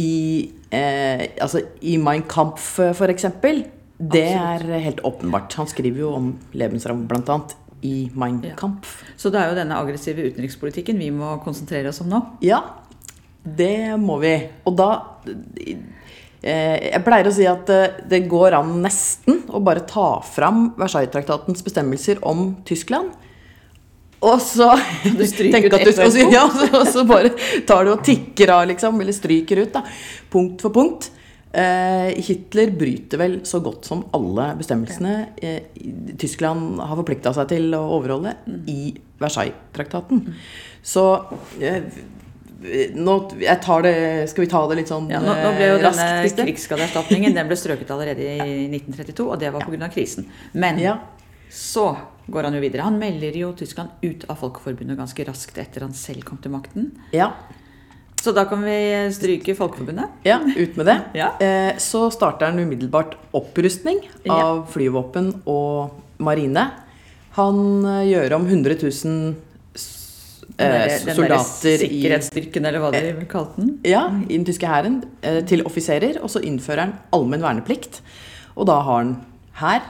i, 0.00 0.50
eh, 0.72 1.28
altså 1.42 1.60
i 1.84 1.98
Mein 2.00 2.24
Kampf, 2.24 2.78
for 2.96 3.12
eksempel. 3.12 3.66
Det 4.00 4.30
er 4.32 4.64
helt 4.80 5.02
åpenbart. 5.04 5.52
Han 5.60 5.68
skriver 5.68 6.06
jo 6.06 6.14
om 6.16 6.30
Lebensraum 6.56 7.04
bl.a. 7.10 7.36
i 7.82 8.10
Mein 8.14 8.42
Ja. 8.44 8.56
Så 9.16 9.30
det 9.32 9.40
er 9.40 9.48
jo 9.50 9.54
denne 9.56 9.76
aggressive 9.80 10.22
utenrikspolitikken 10.30 10.98
vi 10.98 11.10
må 11.10 11.38
konsentrere 11.44 11.88
oss 11.88 12.00
om 12.02 12.08
nå. 12.12 12.20
Ja, 12.44 12.62
det 13.44 13.96
må 13.98 14.18
vi. 14.20 14.34
Og 14.68 14.76
da 14.76 14.90
eh, 16.42 16.90
Jeg 16.92 17.02
pleier 17.06 17.28
å 17.30 17.32
si 17.34 17.46
at 17.48 17.70
eh, 17.72 17.98
det 18.10 18.22
går 18.30 18.56
an 18.58 18.76
nesten 18.84 19.42
å 19.48 19.60
bare 19.64 19.84
ta 19.88 20.20
fram 20.24 20.70
Versailles-traktatens 20.80 21.64
bestemmelser 21.66 22.20
om 22.26 22.56
Tyskland. 22.68 23.12
Og 24.20 24.36
så 24.44 24.74
Du 25.04 25.24
tenker 25.24 25.72
at 25.72 25.84
du- 25.86 25.92
skal 25.96 26.10
så- 26.12 26.30
Ja, 26.32 26.44
så- 26.52 26.68
og 26.82 26.86
så 26.92 27.06
bare 27.08 27.30
tar 27.66 27.84
du 27.88 27.92
og 27.94 28.04
tikker 28.04 28.50
av, 28.50 28.66
liksom. 28.68 29.00
Eller 29.00 29.12
stryker 29.16 29.62
ut, 29.64 29.72
da. 29.72 29.82
Punkt 30.30 30.60
for 30.60 30.70
punkt. 30.70 31.10
Eh, 31.52 32.12
Hitler 32.22 32.70
bryter 32.78 33.18
vel 33.18 33.32
så 33.48 33.58
godt 33.64 33.84
som 33.88 34.04
alle 34.14 34.52
bestemmelsene 34.60 35.14
eh, 35.42 35.64
Tyskland 36.20 36.78
har 36.78 36.94
forplikta 37.00 37.32
seg 37.34 37.48
til 37.50 37.72
å 37.74 37.80
overholde 37.96 38.36
i 38.70 38.92
Versailles-traktaten. 39.18 40.22
Så 40.86 41.02
eh, 41.60 41.88
nå, 42.94 43.16
det, 43.34 43.56
Skal 44.30 44.44
vi 44.44 44.50
ta 44.52 44.60
det 44.70 44.76
litt 44.78 44.90
sånn 44.92 45.08
Ja, 45.10 45.18
nå, 45.24 45.32
nå 45.32 45.50
ble 45.56 45.72
jo 45.72 45.78
raskt? 45.82 46.36
denne 46.36 46.46
krigsskadeerstatningen 46.46 47.34
den 47.34 47.48
ble 47.50 47.56
strøket 47.58 47.90
allerede 47.96 48.22
i 48.30 48.68
1932, 48.76 49.26
og 49.26 49.40
det 49.42 49.50
var 49.54 49.66
pga. 49.66 49.80
av 49.88 49.94
krisen. 49.94 50.28
Men 50.52 50.78
Ja. 50.78 50.98
så 51.50 51.96
går 52.30 52.46
han 52.46 52.54
jo 52.54 52.60
videre. 52.62 52.86
Han 52.86 53.00
melder 53.00 53.34
jo 53.34 53.50
Tyskland 53.58 53.90
ut 54.06 54.22
av 54.30 54.38
Folkeforbundet 54.38 54.94
ganske 55.00 55.24
raskt 55.26 55.58
etter 55.58 55.82
han 55.82 55.96
selv 55.98 56.22
kom 56.28 56.38
til 56.38 56.52
makten. 56.54 56.92
Ja. 57.10 57.32
Så 58.20 58.34
da 58.36 58.44
kan 58.44 58.60
vi 58.60 58.76
stryke 59.16 59.54
Folkeforbundet. 59.56 60.10
Ja, 60.28 60.40
ut 60.44 60.76
med 60.76 60.86
det. 60.90 60.98
Ja. 61.20 61.30
Eh, 61.40 61.76
så 61.80 62.06
starter 62.12 62.50
han 62.50 62.58
umiddelbart 62.60 63.14
opprustning 63.36 64.02
av 64.28 64.66
flyvåpen 64.72 65.30
og 65.48 65.94
marine. 66.20 66.66
Han 67.38 67.62
eh, 67.88 68.02
gjør 68.10 68.36
om 68.36 68.44
100 68.50 68.76
000 68.82 68.90
Den 70.60 70.74
eh, 70.74 70.98
den 71.06 71.16
soldater 71.16 71.72
i, 71.86 71.86
Sikkerhetsstyrken, 71.86 72.66
eller 72.68 72.82
hva 72.82 72.90
de 72.92 73.24
kalte 73.30 73.62
den. 73.62 73.70
ja, 73.88 74.02
i 74.28 74.34
den 74.36 74.44
tyske 74.44 74.68
hæren 74.68 75.00
til 75.48 75.64
offiserer. 75.64 76.20
Og 76.20 76.28
så 76.34 76.42
innfører 76.44 76.84
han 76.88 76.94
allmenn 77.16 77.44
verneplikt. 77.44 78.02
Og 78.58 78.68
da 78.68 78.80
har 78.84 79.00
han 79.04 79.14
hær, 79.62 79.80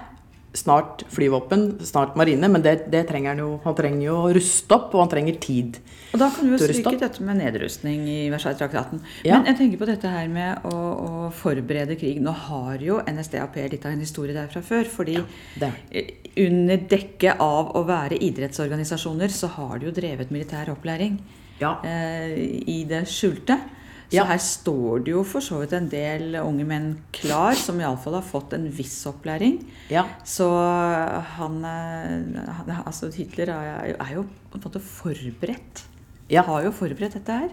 snart 0.53 1.05
flyvåpen, 1.15 1.79
snart 1.87 2.17
marine. 2.19 2.49
Men 2.51 2.63
det, 2.63 2.91
det 2.91 3.05
trenger 3.09 3.35
han 3.35 3.39
jo. 3.45 3.61
Han 3.65 3.77
trenger 3.79 4.03
jo 4.09 4.17
å 4.25 4.31
ruste 4.35 4.75
opp, 4.77 4.95
og 4.95 5.05
han 5.05 5.13
trenger 5.13 5.39
tid. 5.43 5.79
Og 6.11 6.19
da 6.19 6.27
kan 6.35 6.49
du 6.49 6.57
jo 6.57 6.59
stryke 6.59 6.97
dette 6.99 7.23
med 7.23 7.39
nedrustning 7.39 8.03
i 8.11 8.17
Versailles-traktaten. 8.33 8.99
Ja. 9.23 9.37
Men 9.39 9.47
jeg 9.53 9.61
tenker 9.61 9.79
på 9.79 9.87
dette 9.93 10.11
her 10.11 10.27
med 10.33 10.65
å, 10.67 10.75
å 10.75 11.29
forberede 11.39 11.95
krig. 12.01 12.19
Nå 12.25 12.33
har 12.49 12.83
jo 12.83 12.99
NSDAP 13.07 13.61
litt 13.71 13.87
av 13.87 13.95
en 13.95 14.03
historie 14.03 14.35
der 14.35 14.51
fra 14.51 14.63
før. 14.67 14.89
Fordi 14.91 15.21
det. 15.63 15.71
eh, 15.95 16.11
under 16.47 16.83
dekke 16.91 17.37
av 17.43 17.71
å 17.79 17.85
være 17.87 18.19
idrettsorganisasjoner, 18.19 19.31
så 19.31 19.53
har 19.55 19.79
de 19.79 19.87
jo 19.91 19.95
drevet 19.95 20.33
militær 20.35 20.73
opplæring 20.75 21.21
Ja. 21.63 21.77
eh, 21.85 22.35
i 22.67 22.83
det 22.91 23.05
skjulte. 23.07 23.61
Så 24.11 24.17
Ja. 24.17 24.25
her 24.27 24.39
står 24.43 25.05
det 25.05 25.13
jo 25.13 25.23
for 25.23 25.41
så 25.41 25.61
vidt 25.61 25.73
en 25.73 25.89
del 25.89 26.35
unge 26.35 26.65
menn 26.67 26.89
klar, 27.13 27.55
som 27.55 27.79
iallfall 27.79 28.15
har 28.19 28.27
fått 28.27 28.53
en 28.55 28.69
viss 28.69 29.07
opplæring. 29.07 29.65
ja. 29.89 30.05
Så 30.25 30.51
han, 31.37 31.65
eh, 31.65 32.43
han 32.51 32.83
Altså 32.85 33.13
Hitler 33.15 33.49
er, 33.49 33.95
er 34.01 34.15
jo 34.15 34.25
på 34.51 34.59
en 34.59 34.65
måte 34.65 34.81
forberedt. 34.81 35.85
Ja. 36.29 36.43
Har 36.43 36.65
jo 36.65 36.73
forberedt 36.73 37.15
dette 37.15 37.33
her. 37.33 37.51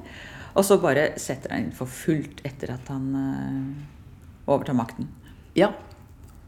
Og 0.56 0.66
så 0.66 0.82
bare 0.82 1.12
setter 1.20 1.52
han 1.52 1.66
inn 1.66 1.72
for 1.72 1.86
fullt 1.86 2.42
etter 2.44 2.72
at 2.74 2.88
han 2.90 3.14
uh, 3.14 4.54
overtar 4.54 4.74
makten. 4.74 5.08
Ja. 5.56 5.70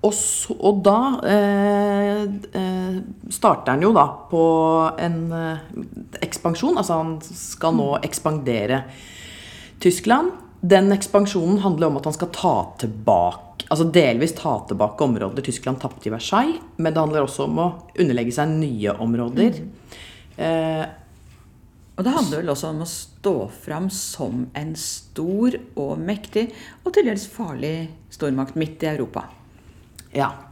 Og, 0.01 0.13
så, 0.15 0.55
og 0.55 0.79
da 0.85 1.19
eh, 1.27 2.21
eh, 2.55 2.99
starter 3.29 3.73
han 3.75 3.81
jo 3.83 3.91
da 3.91 4.05
på 4.31 4.43
en 4.97 5.17
eh, 5.35 5.57
ekspansjon. 6.23 6.77
Altså 6.79 6.95
han 7.01 7.17
skal 7.21 7.75
nå 7.75 7.89
ekspandere 8.07 8.85
Tyskland. 9.79 10.31
Den 10.61 10.91
ekspansjonen 10.91 11.61
handler 11.63 11.87
om 11.87 11.97
at 11.97 12.09
han 12.09 12.15
skal 12.17 12.33
ta 12.35 12.55
tilbake 12.81 13.45
Altså 13.69 13.85
delvis 13.93 14.31
ta 14.33 14.55
tilbake 14.65 15.03
områder 15.05 15.43
Tyskland 15.45 15.77
tapte 15.77 16.07
i 16.09 16.11
Versailles. 16.11 16.57
Men 16.81 16.93
det 16.93 17.03
handler 17.03 17.21
også 17.27 17.43
om 17.45 17.59
å 17.61 17.67
underlegge 18.01 18.33
seg 18.33 18.49
nye 18.49 18.95
områder. 18.97 19.59
Eh, 20.41 20.85
Og 21.99 22.03
det 22.07 22.13
handler 22.15 22.41
vel 22.41 22.49
også 22.49 22.71
om 22.71 22.81
å 22.81 22.87
stå 22.89 23.35
fram 23.61 23.89
som 23.93 24.47
en 24.55 24.73
stor 24.79 25.59
og 25.75 25.99
mektig 25.99 26.47
og 26.85 26.93
til 26.95 27.05
dels 27.11 27.27
farlig 27.29 27.89
stormakt 28.09 28.55
midt 28.55 28.83
i 28.87 28.93
Europa. 28.95 29.27
ja. 30.15 30.48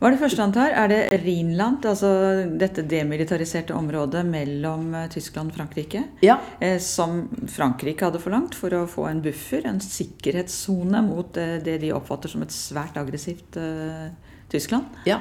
Hva 0.00 0.08
er 0.08 0.14
det 0.14 0.20
første 0.22 0.40
han 0.40 0.52
tar? 0.54 0.72
Er 0.72 0.88
det 0.88 1.18
Rhinland, 1.20 1.84
altså 1.84 2.08
dette 2.56 2.86
demilitariserte 2.88 3.74
området 3.76 4.22
mellom 4.24 4.94
eh, 4.96 5.10
Tyskland 5.12 5.52
og 5.52 5.58
Frankrike? 5.58 6.06
Ja. 6.24 6.38
Eh, 6.56 6.78
som 6.80 7.26
Frankrike 7.52 8.08
hadde 8.08 8.22
forlangt 8.22 8.56
for 8.56 8.72
å 8.78 8.86
få 8.88 9.04
en 9.10 9.20
buffer, 9.20 9.66
en 9.68 9.82
sikkerhetssone 9.84 11.04
mot 11.04 11.36
eh, 11.36 11.58
det 11.60 11.76
de 11.84 11.92
oppfatter 11.92 12.32
som 12.32 12.46
et 12.46 12.54
svært 12.54 12.96
aggressivt 12.96 13.60
uh, 13.60 14.08
Tyskland. 14.48 14.88
ja. 15.08 15.20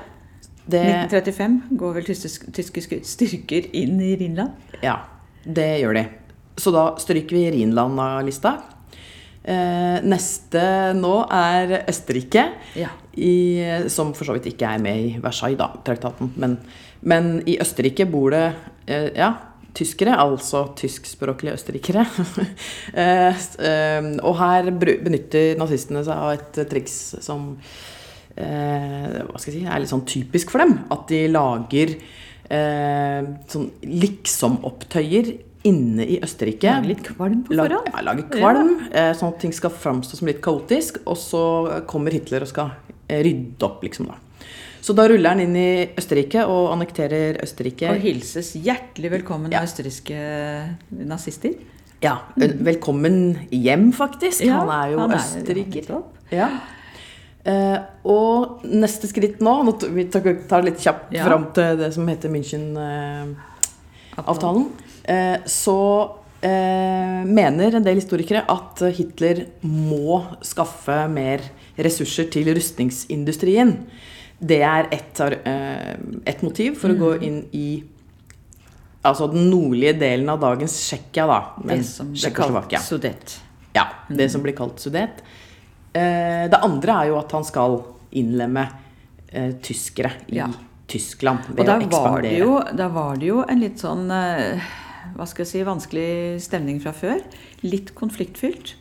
Det, 0.70 0.84
1935 1.10 1.54
går 1.82 1.96
vel 1.96 2.06
tyske, 2.06 2.52
tyske 2.54 3.00
styrker 3.10 3.72
inn 3.74 3.96
i 4.06 4.12
Rhinland. 4.20 4.76
Ja, 4.86 5.00
det 5.42 5.66
gjør 5.82 5.98
de. 5.98 6.04
Så 6.62 6.70
da 6.76 6.92
stryker 7.02 7.34
vi 7.34 7.48
Rhinland 7.56 7.98
av 8.04 8.22
lista. 8.28 8.52
Eh, 9.50 9.98
neste 10.06 10.62
nå 11.00 11.14
er 11.32 11.86
Østerrike, 11.90 12.44
Ja. 12.76 12.90
I, 13.20 13.36
som 13.92 14.14
for 14.18 14.30
så 14.30 14.38
vidt 14.38 14.50
ikke 14.54 14.74
er 14.76 14.82
med 14.84 15.04
i 15.04 15.12
Versailles-traktaten. 15.24 16.34
Men, 16.40 16.58
men 17.02 17.38
i 17.50 17.60
Østerrike 17.62 18.08
bor 18.10 18.34
det 18.36 18.46
eh, 18.88 19.10
ja, 19.18 19.34
tyskere, 19.78 20.16
altså 20.18 20.66
tyskspråklige 20.78 21.56
østerrikere. 21.60 22.06
eh, 23.04 23.46
eh, 23.70 24.10
og 24.24 24.40
her 24.42 24.72
benytter 24.80 25.60
nazistene 25.60 26.04
seg 26.08 26.16
av 26.16 26.34
et 26.38 26.62
triks 26.72 26.98
som 27.26 27.52
eh, 28.36 29.20
hva 29.26 29.38
skal 29.38 29.54
jeg 29.54 29.60
si, 29.60 29.68
er 29.68 29.84
litt 29.84 29.94
sånn 29.94 30.08
typisk 30.10 30.56
for 30.56 30.66
dem. 30.66 30.80
At 30.94 31.06
de 31.12 31.22
lager 31.32 31.94
eh, 31.96 33.30
sånn 33.52 33.70
liksom-opptøyer 33.86 35.36
inne 35.70 36.06
i 36.08 36.20
Østerrike. 36.24 36.72
Lage 36.72 36.94
litt 36.94 37.04
kvalm 37.06 37.42
på 37.46 37.56
forhånd. 37.56 37.90
Ja, 37.92 38.04
lage 38.08 38.28
kvalm, 38.32 38.76
ja. 38.94 39.10
sånn 39.18 39.34
at 39.34 39.42
ting 39.44 39.56
skal 39.56 39.74
framstå 39.76 40.20
som 40.20 40.30
litt 40.30 40.42
kaotisk. 40.44 41.02
Og 41.06 41.20
så 41.20 41.44
kommer 41.90 42.16
Hitler 42.16 42.46
og 42.46 42.52
skal 42.52 42.72
rydde 43.10 43.64
opp, 43.66 43.84
liksom. 43.84 44.06
da. 44.08 44.14
Så 44.82 44.94
da 44.96 45.08
ruller 45.12 45.30
han 45.34 45.40
inn 45.44 45.56
i 45.60 45.90
Østerrike 46.00 46.46
og 46.48 46.70
annekterer 46.74 47.42
Østerrike. 47.44 47.90
Og 47.92 48.00
hilses 48.06 48.54
hjertelig 48.56 49.12
velkommen 49.18 49.52
Ja. 49.52 49.62
østerrikske 49.68 50.16
nazister. 50.92 51.54
Ja, 52.02 52.18
Velkommen 52.38 53.36
hjem, 53.52 53.92
faktisk. 53.92 54.42
Ja, 54.46 54.60
han 54.62 54.70
er 54.70 54.92
jo 54.94 55.00
han 55.00 55.12
er- 55.12 55.18
østerriker. 55.18 56.04
Ja. 56.32 56.50
Eh, 57.46 57.78
og 58.06 58.62
neste 58.64 59.08
skritt 59.08 59.40
nå 59.42 59.64
nå 59.66 59.72
Vi 59.94 60.06
tar 60.06 60.62
litt 60.64 60.78
kjapt 60.80 61.12
Ja. 61.14 61.26
fram 61.26 61.52
til 61.54 61.78
det 61.78 61.94
som 61.94 62.08
heter 62.08 62.30
München-avtalen. 62.30 64.70
Eh, 65.06 65.38
så 65.46 66.10
eh, 66.42 67.24
mener 67.26 67.76
en 67.76 67.84
del 67.84 67.96
historikere 68.00 68.44
at 68.48 68.80
Hitler 68.96 69.46
må 69.64 70.24
skaffe 70.42 71.10
mer 71.12 71.40
ressurser 71.86 72.30
til 72.32 72.50
rustningsindustrien. 72.56 73.76
Det 74.40 74.62
er 74.64 74.88
ett 74.96 75.20
eh, 75.20 76.44
motiv 76.46 76.76
for 76.80 76.90
å 76.90 76.96
Mm. 76.96 77.00
gå 77.00 77.22
inn 77.24 77.40
i 77.54 77.84
Altså 79.06 79.30
den 79.32 79.50
nordlige 79.50 79.94
delen 80.00 80.28
av 80.30 80.42
dagens 80.42 80.74
Tsjekkia, 80.76 81.26
da. 81.26 81.38
Men 81.64 81.78
Det 81.78 81.86
som 81.88 82.10
blir 82.12 82.34
kalt 82.36 82.74
Sudet. 82.84 83.38
Ja, 83.74 83.86
det 84.10 84.30
som 84.32 84.42
blir 84.44 84.52
kalt 84.58 84.78
Sudet. 84.84 85.22
Eh, 85.94 86.50
det 86.52 86.60
andre 86.62 86.92
er 86.92 87.08
jo 87.08 87.18
at 87.18 87.32
han 87.32 87.44
skal 87.48 87.78
innlemme 88.12 88.66
eh, 89.32 89.54
tyskere 89.64 90.12
i 90.28 90.36
Ja. 90.42 90.48
Tyskland 90.90 91.40
ved 91.54 91.64
å 91.64 91.66
da 91.66 91.74
var, 91.78 91.80
det 91.80 91.88
ekspandere. 92.34 92.38
jo, 92.40 92.60
da 92.76 92.88
var 92.90 93.16
det 93.16 93.28
jo 93.28 93.44
en 93.48 93.60
litt 93.62 93.78
sånn 93.80 94.08
hva 94.10 95.26
skal 95.28 95.46
jeg 95.46 95.48
si, 95.48 95.64
vanskelig 95.64 96.42
stemning 96.42 96.80
fra 96.82 96.92
før. 96.92 97.22
Litt 97.64 97.94
konfliktfylt 97.96 98.74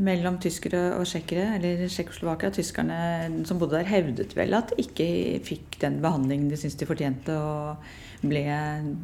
mellom 0.00 0.38
tyskere 0.40 0.94
og 0.96 1.04
tsjekkere, 1.08 1.58
eller 1.58 1.82
Tsjekkoslovakia. 1.84 2.52
Tyskerne 2.54 3.44
som 3.48 3.58
bodde 3.60 3.76
der, 3.76 3.88
hevdet 3.90 4.32
vel 4.36 4.56
at 4.56 4.72
de 4.72 4.86
ikke 4.86 5.08
fikk 5.44 5.76
den 5.82 6.00
behandlingen 6.04 6.48
de 6.48 6.56
syntes 6.60 6.78
de 6.80 6.88
fortjente, 6.88 7.36
og 7.36 7.82
ble 8.22 8.44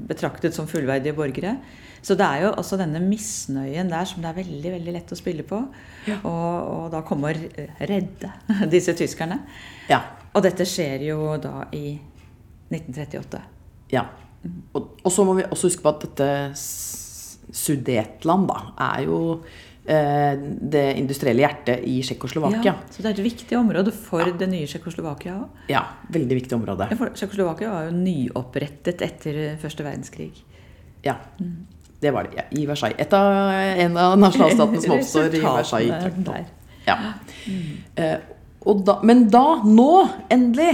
betraktet 0.09 0.57
som 0.57 0.69
fullverdige 0.71 1.17
borgere. 1.17 1.57
Så 2.01 2.15
det 2.17 2.25
er 2.25 2.45
jo 2.47 2.53
også 2.55 2.79
denne 2.79 3.03
misnøyen 3.03 3.91
der 3.91 4.07
som 4.07 4.23
det 4.23 4.31
er 4.31 4.39
veldig 4.39 4.73
veldig 4.77 4.95
lett 4.95 5.13
å 5.13 5.19
spille 5.19 5.45
på. 5.47 5.59
Og, 6.23 6.31
og 6.31 6.87
da 6.95 7.03
komme 7.07 7.33
og 7.33 7.61
redde 7.91 8.33
disse 8.75 8.95
tyskerne. 8.97 9.43
Ja. 9.91 10.01
Og 10.33 10.45
dette 10.47 10.67
skjer 10.69 11.05
jo 11.09 11.35
da 11.43 11.67
i 11.75 11.99
1938. 12.71 13.45
ja. 13.93 14.07
Og, 14.77 15.01
og 15.03 15.11
så 15.11 15.25
må 15.27 15.33
vi 15.35 15.43
også 15.49 15.67
huske 15.67 15.83
på 15.83 15.91
at 15.91 16.05
dette 16.05 16.27
Sudetland 17.49 18.47
da, 18.47 18.59
er 18.93 19.07
jo 19.09 19.19
eh, 19.41 19.68
det 19.89 20.83
industrielle 21.01 21.41
hjertet 21.41 21.85
i 21.89 21.95
Tsjekkoslovakia. 22.05 22.61
Ja, 22.67 22.75
så 22.93 23.01
det 23.01 23.09
er 23.09 23.15
et 23.15 23.25
viktig 23.25 23.57
område 23.57 23.95
for 23.95 24.29
det 24.41 24.49
nye 24.51 24.69
Tsjekkoslovakia 24.69 25.39
òg. 25.39 25.63
Ja, 25.73 25.81
veldig 26.13 26.37
viktig 26.43 26.59
område. 26.59 26.91
Tsjekkoslovakia 26.93 27.73
var 27.73 27.89
jo 27.89 27.97
nyopprettet 27.97 29.01
etter 29.07 29.41
første 29.63 29.87
verdenskrig. 29.87 30.43
Ja, 31.07 31.17
det 32.01 32.13
var 32.15 32.29
det. 32.29 32.37
Ja, 32.37 32.45
I 32.51 32.67
Versailles. 32.69 33.01
Et 33.01 33.13
av, 33.17 33.33
en 33.87 33.97
av 33.97 34.19
nasjonalstatene 34.21 34.83
som 34.85 34.97
oppstår 34.99 35.39
i 35.39 35.43
Versailles. 35.43 36.21
der. 36.27 36.51
Ja. 36.89 36.99
Eh, 37.97 38.19
og 38.69 38.85
da, 38.87 38.99
men 39.07 39.27
da, 39.33 39.61
nå, 39.65 39.91
endelig, 40.33 40.73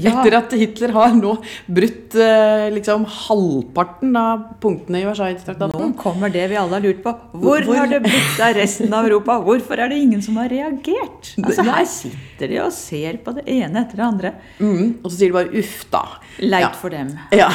Ja. 0.00 0.14
Etter 0.22 0.36
at 0.38 0.52
Hitler 0.56 0.92
har 0.96 1.12
nå 1.14 1.34
brutt 1.66 2.14
eh, 2.16 2.68
liksom 2.72 3.04
halvparten 3.04 4.16
av 4.16 4.46
punktene 4.62 5.02
i 5.02 5.06
Versailles-traktaten. 5.06 5.76
Nå 5.78 5.92
kommer 6.00 6.32
det 6.32 6.46
vi 6.50 6.56
alle 6.56 6.78
har 6.78 6.84
lurt 6.84 7.02
på. 7.04 7.12
Hvor, 7.34 7.60
Hvor- 7.66 7.76
har 7.82 7.86
det 7.92 8.00
blitt 8.06 8.40
av 8.40 8.54
resten 8.56 8.94
av 8.96 9.04
Europa? 9.08 9.36
Hvorfor 9.44 9.78
er 9.84 9.92
det 9.92 9.98
ingen 10.02 10.22
som 10.24 10.36
har 10.40 10.48
reagert? 10.48 11.34
Altså, 11.42 11.66
her 11.68 11.84
sitter 11.90 12.48
de 12.54 12.60
og 12.64 12.72
ser 12.72 13.20
på 13.24 13.34
det 13.36 13.44
ene 13.48 13.84
etter 13.84 14.00
det 14.00 14.06
andre. 14.08 14.32
Mm, 14.58 14.98
og 15.02 15.10
så 15.10 15.16
sier 15.18 15.28
de 15.32 15.36
bare 15.38 15.52
'uff, 15.52 15.84
da'. 15.92 16.18
Leit 16.40 16.60
Ja. 16.62 16.70
for 16.72 16.90
dem. 16.90 17.12
Ja. 17.32 17.50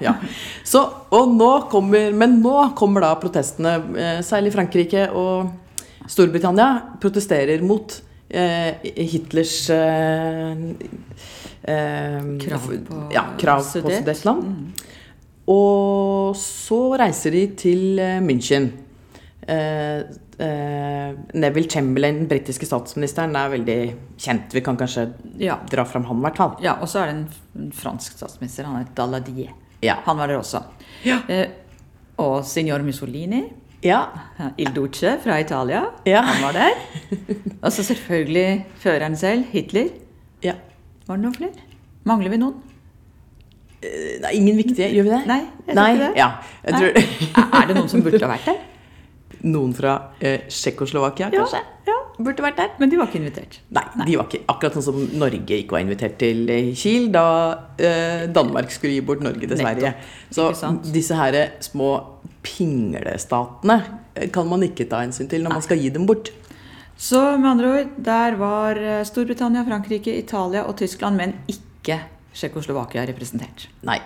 Ja. 0.00 0.14
Så, 0.64 0.82
og 1.10 1.30
nå 1.34 1.68
kommer, 1.70 2.12
men 2.12 2.42
nå 2.42 2.74
kommer 2.76 3.00
da 3.00 3.14
protestene, 3.16 3.76
eh, 3.96 4.18
særlig 4.22 4.52
Frankrike 4.52 5.08
og 5.16 5.48
Storbritannia, 6.06 6.98
protesterer 7.00 7.62
mot 7.64 8.00
eh, 8.30 8.74
Hitlers 8.84 9.70
eh, 9.70 10.54
Krav 11.62 12.68
på 12.88 13.00
ja, 13.12 13.24
krav 13.38 13.64
på 13.64 13.90
Sudet. 13.90 14.24
Mm. 14.24 14.72
Og 15.48 16.36
så 16.36 16.78
reiser 17.00 17.32
de 17.32 17.42
til 17.56 18.00
eh, 18.02 18.18
München. 18.24 18.68
Eh, 19.48 20.00
eh, 20.44 21.14
Neville 21.34 21.70
Chamberlain, 21.70 22.20
den 22.22 22.28
britiske 22.28 22.68
statsministeren, 22.68 23.36
er 23.36 23.54
veldig 23.54 23.78
kjent. 24.20 24.52
Vi 24.52 24.60
kan 24.64 24.76
kanskje 24.76 25.06
Ja. 25.40 25.56
dra 25.70 25.84
fram 25.88 26.04
han, 26.04 26.18
i 26.18 26.26
hvert 26.26 26.36
fall. 26.36 26.56
ja, 26.62 26.76
og 26.80 26.88
så 26.88 27.00
er 27.00 27.06
det 27.06 27.14
en, 27.16 27.72
fransk 27.72 28.18
statsminister. 28.18 28.64
Han 28.64 28.82
heter 28.82 28.94
Daladier. 28.94 29.54
Ja. 29.82 29.96
Han 30.04 30.18
var 30.18 30.28
der 30.28 30.38
også. 30.38 30.62
Ja. 31.04 31.20
Og 32.18 32.44
signor 32.44 32.82
Mussolini. 32.82 33.44
Ja. 33.80 34.06
Il 34.58 34.72
Duce 34.74 35.18
fra 35.22 35.40
Italia. 35.40 35.84
Ja. 36.04 36.22
Han 36.22 36.42
var 36.42 36.52
der. 36.52 36.70
Og 37.62 37.72
så 37.72 37.82
selvfølgelig 37.84 38.66
føreren 38.82 39.16
selv, 39.16 39.44
Hitler. 39.52 39.88
ja. 40.42 40.54
Var 41.08 41.16
det 41.16 41.24
noen 41.24 41.36
flere? 41.36 41.68
Mangler 42.08 42.32
vi 42.34 42.40
noen? 42.40 42.56
Eh, 43.82 44.16
Nei, 44.24 44.32
ingen 44.40 44.58
viktige, 44.58 44.88
gjør 44.92 45.06
vi 45.06 45.12
det? 45.14 45.20
Nei, 45.30 45.40
jeg 45.68 45.76
Nei, 45.78 45.90
det. 46.00 46.10
Ja, 46.18 46.30
jeg 46.64 46.74
Nei. 46.74 46.80
tror 46.82 47.62
Er 47.62 47.70
det 47.70 47.76
noen 47.78 47.88
som 47.92 48.02
burde 48.04 48.20
ha 48.24 48.30
vært 48.34 48.50
der? 48.50 48.58
Noen 49.54 49.70
fra 49.76 49.92
eh, 50.18 50.48
Tsjekkoslovakia, 50.50 51.28
kanskje? 51.30 51.60
ja. 51.86 51.94
Burde 52.18 52.42
vært 52.42 52.56
der. 52.58 52.72
Men 52.82 52.90
de 52.90 52.96
var 52.98 53.06
ikke 53.06 53.20
invitert. 53.20 53.60
Nei, 53.70 53.84
de 54.08 54.16
var 54.18 54.26
ikke 54.26 54.40
akkurat 54.50 54.74
sånn 54.74 54.84
som 54.88 54.96
Norge 55.22 55.54
ikke 55.62 55.76
var 55.76 55.84
invitert 55.84 56.16
til 56.18 56.40
eh, 56.50 56.72
Kiel 56.74 57.04
da 57.14 57.22
eh, 57.78 58.24
Danmark 58.34 58.72
skulle 58.74 58.96
gi 58.96 59.04
bort 59.06 59.22
Norge 59.22 59.46
til 59.46 59.60
Sverige. 59.60 59.92
Så 60.34 60.48
disse 60.90 61.14
her 61.14 61.38
små 61.62 61.92
pinglestatene 62.42 63.76
eh, 64.18 64.26
kan 64.34 64.50
man 64.50 64.66
ikke 64.66 64.88
ta 64.90 65.04
hensyn 65.04 65.30
til 65.30 65.46
når 65.46 65.54
man 65.60 65.64
skal 65.68 65.78
gi 65.78 65.92
dem 65.94 66.08
bort. 66.10 66.32
Så 66.98 67.20
med 67.38 67.46
andre 67.50 67.68
ord, 67.76 67.90
der 68.02 68.34
var 68.40 68.78
eh, 68.82 69.02
Storbritannia, 69.06 69.62
Frankrike, 69.68 70.16
Italia 70.18 70.64
og 70.66 70.76
Tyskland, 70.80 71.16
men 71.20 71.36
ikke 71.50 72.00
Tsjekkoslovakia 72.34 73.04
representert. 73.08 73.68
Nei. 73.86 74.00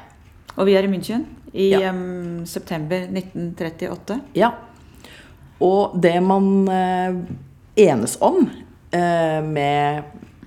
Og 0.58 0.66
vi 0.68 0.74
er 0.76 0.84
i 0.84 0.90
München 0.92 1.24
i 1.56 1.70
Ja. 1.72 1.90
um, 1.92 2.44
september 2.48 3.06
1938. 3.08 4.18
Ja. 4.36 4.52
Og 5.62 5.96
det 6.02 6.18
man 6.24 6.68
eh, 6.68 7.16
enes 7.88 8.18
om 8.20 8.42
eh, 8.92 9.40
med 9.46 10.02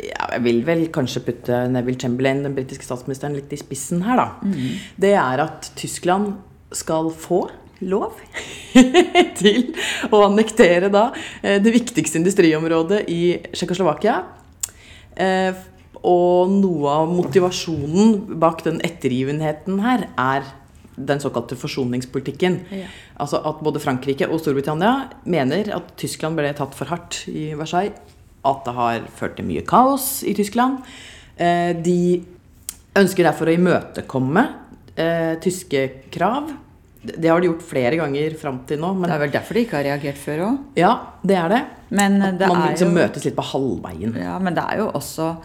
ja, 0.05 0.25
Jeg 0.35 0.43
vil 0.43 0.59
vel 0.67 0.85
kanskje 0.93 1.21
putte 1.25 1.63
Neville 1.71 1.97
Chamberlain, 2.01 2.43
den 2.45 2.53
britiske 2.57 2.85
statsministeren, 2.85 3.33
litt 3.39 3.53
i 3.55 3.57
spissen 3.57 4.03
her, 4.05 4.19
da. 4.21 4.55
Det 5.01 5.13
er 5.17 5.41
at 5.47 5.71
Tyskland 5.79 6.35
skal 6.75 7.09
få 7.15 7.45
lov 7.83 8.19
til 9.39 9.71
å 10.13 10.21
annektere 10.27 10.89
da 10.93 11.09
eh, 11.41 11.57
det 11.63 11.73
viktigste 11.75 12.19
industriområdet 12.21 13.03
i 13.11 13.21
Tsjekkoslovakia. 13.51 14.19
Eh, 15.15 15.63
og 16.05 16.51
noe 16.53 16.91
av 16.91 17.09
motivasjonen 17.09 18.37
bak 18.39 18.61
den 18.65 18.81
ettergivenheten 18.85 19.81
her 19.83 20.07
er 20.11 20.51
den 20.95 21.19
såkalte 21.19 21.57
forsoningspolitikken. 21.59 22.59
Ja. 22.71 22.89
Altså 23.19 23.41
at 23.43 23.63
både 23.65 23.81
Frankrike 23.83 24.29
og 24.29 24.39
Storbritannia 24.39 25.09
mener 25.27 25.73
at 25.75 25.95
Tyskland 25.99 26.39
ble 26.39 26.53
tatt 26.55 26.75
for 26.77 26.91
hardt 26.91 27.25
i 27.31 27.49
Versailles. 27.57 27.97
At 28.45 28.61
det 28.67 28.75
har 28.77 29.07
ført 29.17 29.39
til 29.39 29.47
mye 29.49 29.65
kaos 29.65 30.19
i 30.23 30.35
Tyskland. 30.37 30.85
Eh, 31.35 31.73
de 31.75 32.21
ønsker 32.95 33.27
derfor 33.27 33.49
å 33.49 33.57
imøtekomme 33.57 34.45
tyske 35.43 35.81
krav. 36.07 36.53
Det 37.05 37.29
har 37.29 37.41
de 37.41 37.49
gjort 37.51 37.65
flere 37.65 37.99
ganger 37.99 38.37
fram 38.39 38.61
til 38.69 38.81
nå. 38.81 38.93
Det 39.03 39.11
er 39.13 39.21
vel 39.25 39.35
derfor 39.35 39.57
de 39.57 39.65
ikke 39.65 39.77
har 39.79 39.87
reagert 39.89 40.21
før 40.21 40.47
òg. 40.47 40.63
ja, 40.79 40.93
det 41.23 41.37
er 41.41 41.53
det. 41.53 41.61
Men 41.89 42.17
eh, 42.21 42.33
det 42.39 42.49
Man 42.49 42.63
er 42.63 42.73
liksom 42.73 42.91
jo 42.91 42.97
møtes 43.01 43.27
litt 43.27 43.37
på 43.37 43.45
halvveien. 43.51 44.17
Ja, 44.19 44.39
men 44.39 44.57
det 44.57 44.65
er 44.65 44.81
jo 44.81 44.89
også 44.97 45.35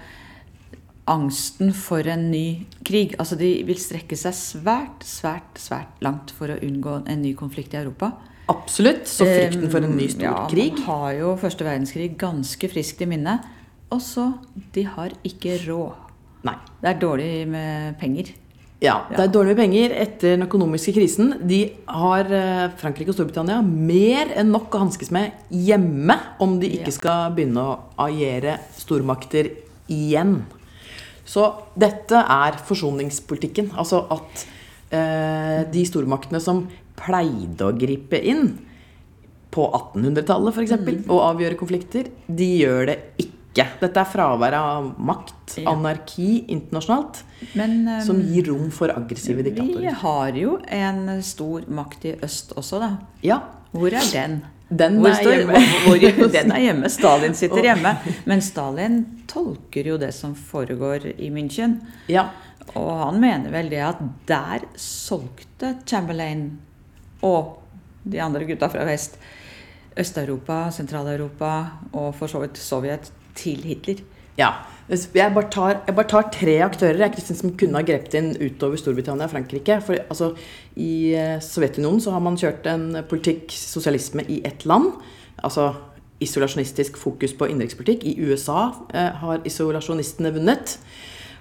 angsten 1.11 1.73
for 1.75 2.07
en 2.07 2.29
ny 2.31 2.67
krig. 2.87 3.15
Altså 3.19 3.39
De 3.39 3.51
vil 3.67 3.79
strekke 3.81 4.17
seg 4.19 4.37
svært, 4.37 5.07
svært, 5.07 5.59
svært 5.59 6.03
langt 6.05 6.33
for 6.37 6.53
å 6.53 6.59
unngå 6.63 7.01
en 7.05 7.25
ny 7.25 7.35
konflikt 7.39 7.75
i 7.75 7.81
Europa. 7.83 8.13
Absolutt. 8.51 9.07
Så 9.07 9.27
frykten 9.29 9.71
for 9.71 9.87
en 9.87 9.97
ny 9.97 10.09
stor 10.11 10.27
ja, 10.27 10.37
krig. 10.51 10.79
Man 10.81 10.87
har 10.89 11.17
jo 11.21 11.33
første 11.41 11.67
verdenskrig 11.67 12.13
ganske 12.21 12.71
friskt 12.71 13.03
i 13.05 13.11
minne. 13.11 13.39
Og 13.91 14.03
så 14.03 14.31
De 14.75 14.85
har 14.87 15.15
ikke 15.27 15.59
råd. 15.67 16.07
Nei. 16.47 16.57
Det 16.81 16.89
er 16.89 17.01
dårlig 17.03 17.33
med 17.51 17.99
penger. 18.01 18.33
Ja, 18.81 18.95
det 19.13 19.19
er 19.21 19.33
dårlig 19.33 19.53
med 19.53 19.59
penger 19.61 19.93
etter 19.93 20.39
den 20.39 20.47
økonomiske 20.47 20.95
krisen. 20.97 21.35
De 21.45 21.59
har, 21.85 22.25
eh, 22.25 22.71
Frankrike 22.81 23.13
og 23.13 23.17
Storbritannia, 23.19 23.61
mer 23.61 24.33
enn 24.41 24.51
nok 24.51 24.73
å 24.73 24.81
hanskes 24.81 25.11
med 25.11 25.33
hjemme 25.53 26.17
om 26.41 26.59
de 26.59 26.71
ikke 26.79 26.93
skal 26.93 27.35
begynne 27.37 27.61
å 27.61 27.79
agere 27.99 28.59
stormakter 28.79 29.51
igjen. 29.87 30.47
Så 31.27 31.45
dette 31.77 32.25
er 32.25 32.57
forsoningspolitikken. 32.57 33.71
Altså 33.77 34.07
at 34.11 34.47
eh, 34.91 35.65
de 35.71 35.85
stormaktene 35.85 36.41
som 36.41 36.67
pleide 36.97 37.69
å 37.69 37.77
gripe 37.77 38.17
inn 38.17 38.59
på 39.51 39.67
1800-tallet 39.77 40.55
f.eks. 40.55 40.71
eksempel 40.71 41.03
og 41.11 41.21
avgjøre 41.35 41.61
konflikter, 41.61 42.09
de 42.27 42.51
gjør 42.63 42.87
det 42.87 42.99
ikke. 43.19 43.40
Dette 43.55 43.97
er 44.01 44.07
fravær 44.07 44.55
av 44.55 44.93
makt, 44.99 45.57
Ja. 45.59 45.73
anarki 45.73 46.45
internasjonalt, 46.49 47.23
Men 47.59 47.89
um, 47.89 48.01
som 48.07 48.21
gir 48.23 48.47
rom 48.47 48.71
for 48.71 48.89
aggressive 48.95 49.43
diktatorer. 49.43 49.81
vi 49.81 49.95
har 50.03 50.33
jo 50.39 50.59
en 50.69 51.23
stor 51.23 51.63
makt 51.69 52.05
i 52.05 52.13
øst 52.23 52.53
også, 52.57 52.79
da. 52.81 52.91
Ja, 53.23 53.41
Hvor 53.73 53.89
er 53.93 54.07
den? 54.13 54.43
den 54.71 55.01
Hvor 55.01 55.11
er 55.11 55.37
hjemme. 55.37 55.59
hvor, 55.85 56.29
den 56.39 56.53
er 56.53 56.61
hjemme. 56.61 56.89
Stalin 56.89 57.35
sitter 57.35 57.63
hjemme. 57.63 57.97
Men 58.27 58.41
Stalin 58.41 59.05
tolker 59.27 59.85
jo 59.85 59.97
det 59.99 60.13
som 60.15 60.35
foregår 60.35 61.07
i 61.19 61.29
München. 61.31 61.81
Ja, 62.09 62.29
Og 62.77 62.99
han 63.05 63.21
mener 63.21 63.51
vel 63.51 63.69
det 63.69 63.81
at 63.83 63.99
der 64.29 64.61
solgte 64.79 65.75
Chamberlain 65.87 66.59
og 67.23 67.57
de 68.05 68.21
andre 68.23 68.45
gutta 68.47 68.69
fra 68.71 68.85
vest 68.87 69.19
Øst-Europa, 69.99 70.71
Sentral-Europa 70.71 71.67
og 71.93 72.15
for 72.15 72.31
så 72.31 72.39
vidt 72.45 72.57
Sovjet 72.57 73.11
til 73.39 73.65
Hitler. 73.67 74.05
ja. 74.39 74.53
Jeg 74.91 75.31
bare, 75.35 75.47
tar, 75.47 75.77
jeg 75.87 75.95
bare 75.95 76.09
tar 76.11 76.31
tre 76.35 76.57
aktører 76.65 77.05
jeg, 77.05 77.23
som 77.23 77.53
kunne 77.55 77.79
ha 77.79 77.87
grepet 77.87 78.17
inn 78.19 78.33
utover 78.35 78.75
Storbritannia 78.81 79.29
og 79.29 79.31
Frankrike. 79.31 79.77
For 79.87 80.01
altså, 80.03 80.33
I 80.75 81.15
eh, 81.15 81.37
Sovjetunionen 81.39 82.01
så 82.03 82.11
har 82.11 82.25
man 82.25 82.39
kjørt 82.41 82.67
en 82.67 82.97
politikk, 83.07 83.55
sosialisme, 83.55 84.25
i 84.27 84.41
ett 84.43 84.67
land. 84.67 84.91
Altså 85.47 85.69
isolasjonistisk 86.21 86.99
fokus 86.99 87.37
på 87.39 87.47
innenrikspolitikk. 87.53 88.03
I 88.03 88.17
USA 88.27 88.73
eh, 88.91 89.15
har 89.23 89.47
isolasjonistene 89.47 90.35
vunnet. 90.35 90.75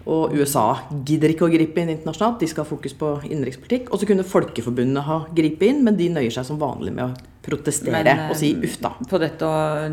Og 0.10 0.34
USA 0.34 0.66
gidder 1.06 1.34
ikke 1.34 1.46
å 1.46 1.52
gripe 1.52 1.82
inn 1.82 1.92
internasjonalt. 1.94 2.40
De 2.42 2.48
skal 2.50 2.66
ha 2.66 2.70
fokus 2.70 2.96
på 2.98 3.12
innenrikspolitikk. 3.28 3.92
Og 3.94 4.02
så 4.02 4.08
kunne 4.10 4.26
Folkeforbundet 4.26 5.06
ha 5.06 5.20
gripet 5.36 5.70
inn, 5.70 5.84
men 5.86 6.00
de 6.00 6.08
nøyer 6.14 6.34
seg 6.34 6.48
som 6.48 6.60
vanlig 6.62 6.96
med 6.96 7.06
å 7.06 7.28
protestere 7.46 7.94
Men, 7.94 8.08
eh, 8.08 8.32
og 8.32 8.38
si 8.38 8.52
uff 8.56 8.78
da. 8.82 8.92
På 9.10 9.20
dette 9.22 9.50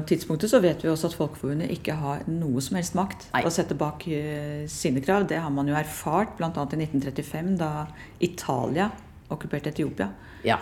tidspunktet 0.09 0.50
så 0.50 0.61
vet 0.62 0.83
vi 0.83 0.90
også 0.90 1.11
at 1.11 1.16
Folkeforbundet 1.18 1.72
ikke 1.76 1.98
har 2.00 2.24
noe 2.31 2.62
som 2.64 2.79
helst 2.79 2.96
makt 2.98 3.29
Nei. 3.35 3.44
å 3.46 3.52
sette 3.52 3.76
bak 3.79 4.07
eh, 4.09 4.64
sine 4.70 5.02
krav. 5.05 5.29
Det 5.31 5.38
har 5.42 5.52
man 5.52 5.68
jo 5.68 5.76
erfart 5.79 6.37
bl.a. 6.38 6.50
i 6.50 6.81
1935, 6.81 7.55
da 7.61 7.87
Italia 8.24 8.90
okkuperte 9.33 9.72
Etiopia. 9.74 10.11
Ja. 10.46 10.59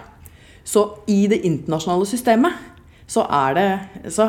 Så 0.64 0.86
i 1.10 1.24
det 1.30 1.42
internasjonale 1.46 2.08
systemet 2.08 2.70
så 3.04 3.26
er 3.28 3.56
det 3.58 4.12
Så 4.14 4.24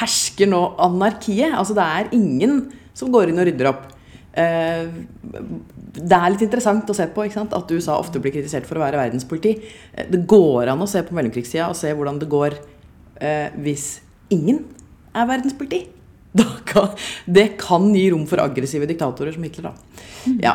hersker 0.00 0.48
nå 0.48 0.60
anarkiet. 0.80 1.52
Altså 1.52 1.74
det 1.76 1.84
er 1.84 2.14
ingen 2.16 2.72
som 2.96 3.10
går 3.12 3.28
inn 3.28 3.42
og 3.42 3.50
rydder 3.50 3.68
opp. 3.68 3.90
Eh, 4.34 4.88
Det 5.94 6.16
er 6.18 6.30
litt 6.32 6.42
interessant 6.42 6.88
å 6.90 6.94
se 6.96 7.06
på 7.06 7.22
at 7.22 7.70
USA 7.70 7.98
ofte 7.98 8.18
blir 8.20 8.34
kritisert 8.34 8.66
for 8.66 8.80
å 8.80 8.82
være 8.82 8.98
verdenspoliti. 8.98 9.56
Eh, 9.94 10.06
Det 10.10 10.26
går 10.26 10.68
an 10.72 10.82
å 10.82 10.88
se 10.90 11.02
på 11.02 11.14
mellomkrigstida 11.14 11.68
og 11.68 11.76
se 11.76 11.92
hvordan 11.94 12.18
det 12.18 12.28
går 12.28 12.58
eh, 13.20 13.50
hvis 13.62 14.00
ingen 14.30 14.64
er 15.14 15.26
verdenspoliti. 15.26 15.86
Kan, 16.66 16.90
det 17.30 17.56
kan 17.60 17.92
gi 17.94 18.08
rom 18.10 18.24
for 18.26 18.42
aggressive 18.42 18.88
diktatorer 18.90 19.32
som 19.36 19.44
Hitler, 19.46 19.70
da. 19.70 20.32
Ja. 20.42 20.54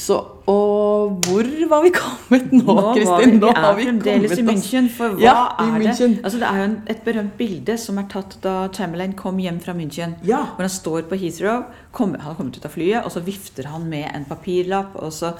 Så, 0.00 0.16
og 0.48 1.16
hvor 1.26 1.48
var 1.68 1.82
vi 1.84 1.90
kommet 1.92 2.52
nå, 2.54 2.64
Nå 2.64 2.92
Kristin? 2.96 3.34
Nå 3.42 3.50
har 3.52 3.74
vi 3.76 3.84
fremdeles 3.90 4.32
i 4.38 4.44
München, 4.46 4.88
for 4.94 5.12
hva 5.18 5.20
Ja, 5.20 5.34
er 5.60 5.82
det? 5.82 5.92
Altså, 6.22 6.38
det 6.40 6.48
er 6.48 6.60
jo 6.60 6.68
en, 6.70 6.76
et 6.88 7.02
berømt 7.04 7.34
bilde 7.36 7.76
som 7.80 8.00
er 8.00 8.06
tatt 8.08 8.38
da 8.44 8.54
Chamberlain 8.72 9.12
kom 9.18 9.40
hjem 9.42 9.60
fra 9.60 9.74
München. 9.76 10.16
Ja. 10.24 10.46
Hvor 10.54 10.64
han 10.64 10.72
står 10.72 11.04
på 11.10 11.18
Heathrow, 11.20 11.66
kom, 11.92 12.14
han 12.16 12.30
har 12.30 12.38
kommet 12.38 12.56
ut 12.56 12.64
av 12.64 12.72
flyet, 12.72 13.02
og 13.04 13.12
så 13.12 13.20
vifter 13.26 13.68
han 13.68 13.84
med 13.92 14.08
en 14.14 14.24
papirlapp, 14.30 14.96
og 14.96 15.12
så 15.12 15.34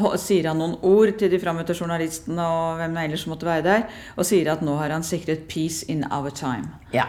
og 0.00 0.14
sier 0.20 0.46
han 0.48 0.56
noen 0.56 0.78
ord 0.88 1.10
til 1.20 1.28
de 1.32 1.40
frammøtte 1.40 1.74
journalistene 1.76 2.40
og 2.40 2.78
hvem 2.80 2.94
det 2.96 3.02
ellers 3.10 3.26
måtte 3.28 3.48
være 3.48 3.64
der, 3.66 3.82
og 4.16 4.24
sier 4.24 4.48
at 4.54 4.62
nå 4.64 4.78
har 4.80 4.94
han 4.94 5.04
sikret 5.04 5.44
'peace 5.48 5.84
in 5.88 6.04
our 6.10 6.32
time'. 6.32 6.72
Ja. 6.94 7.04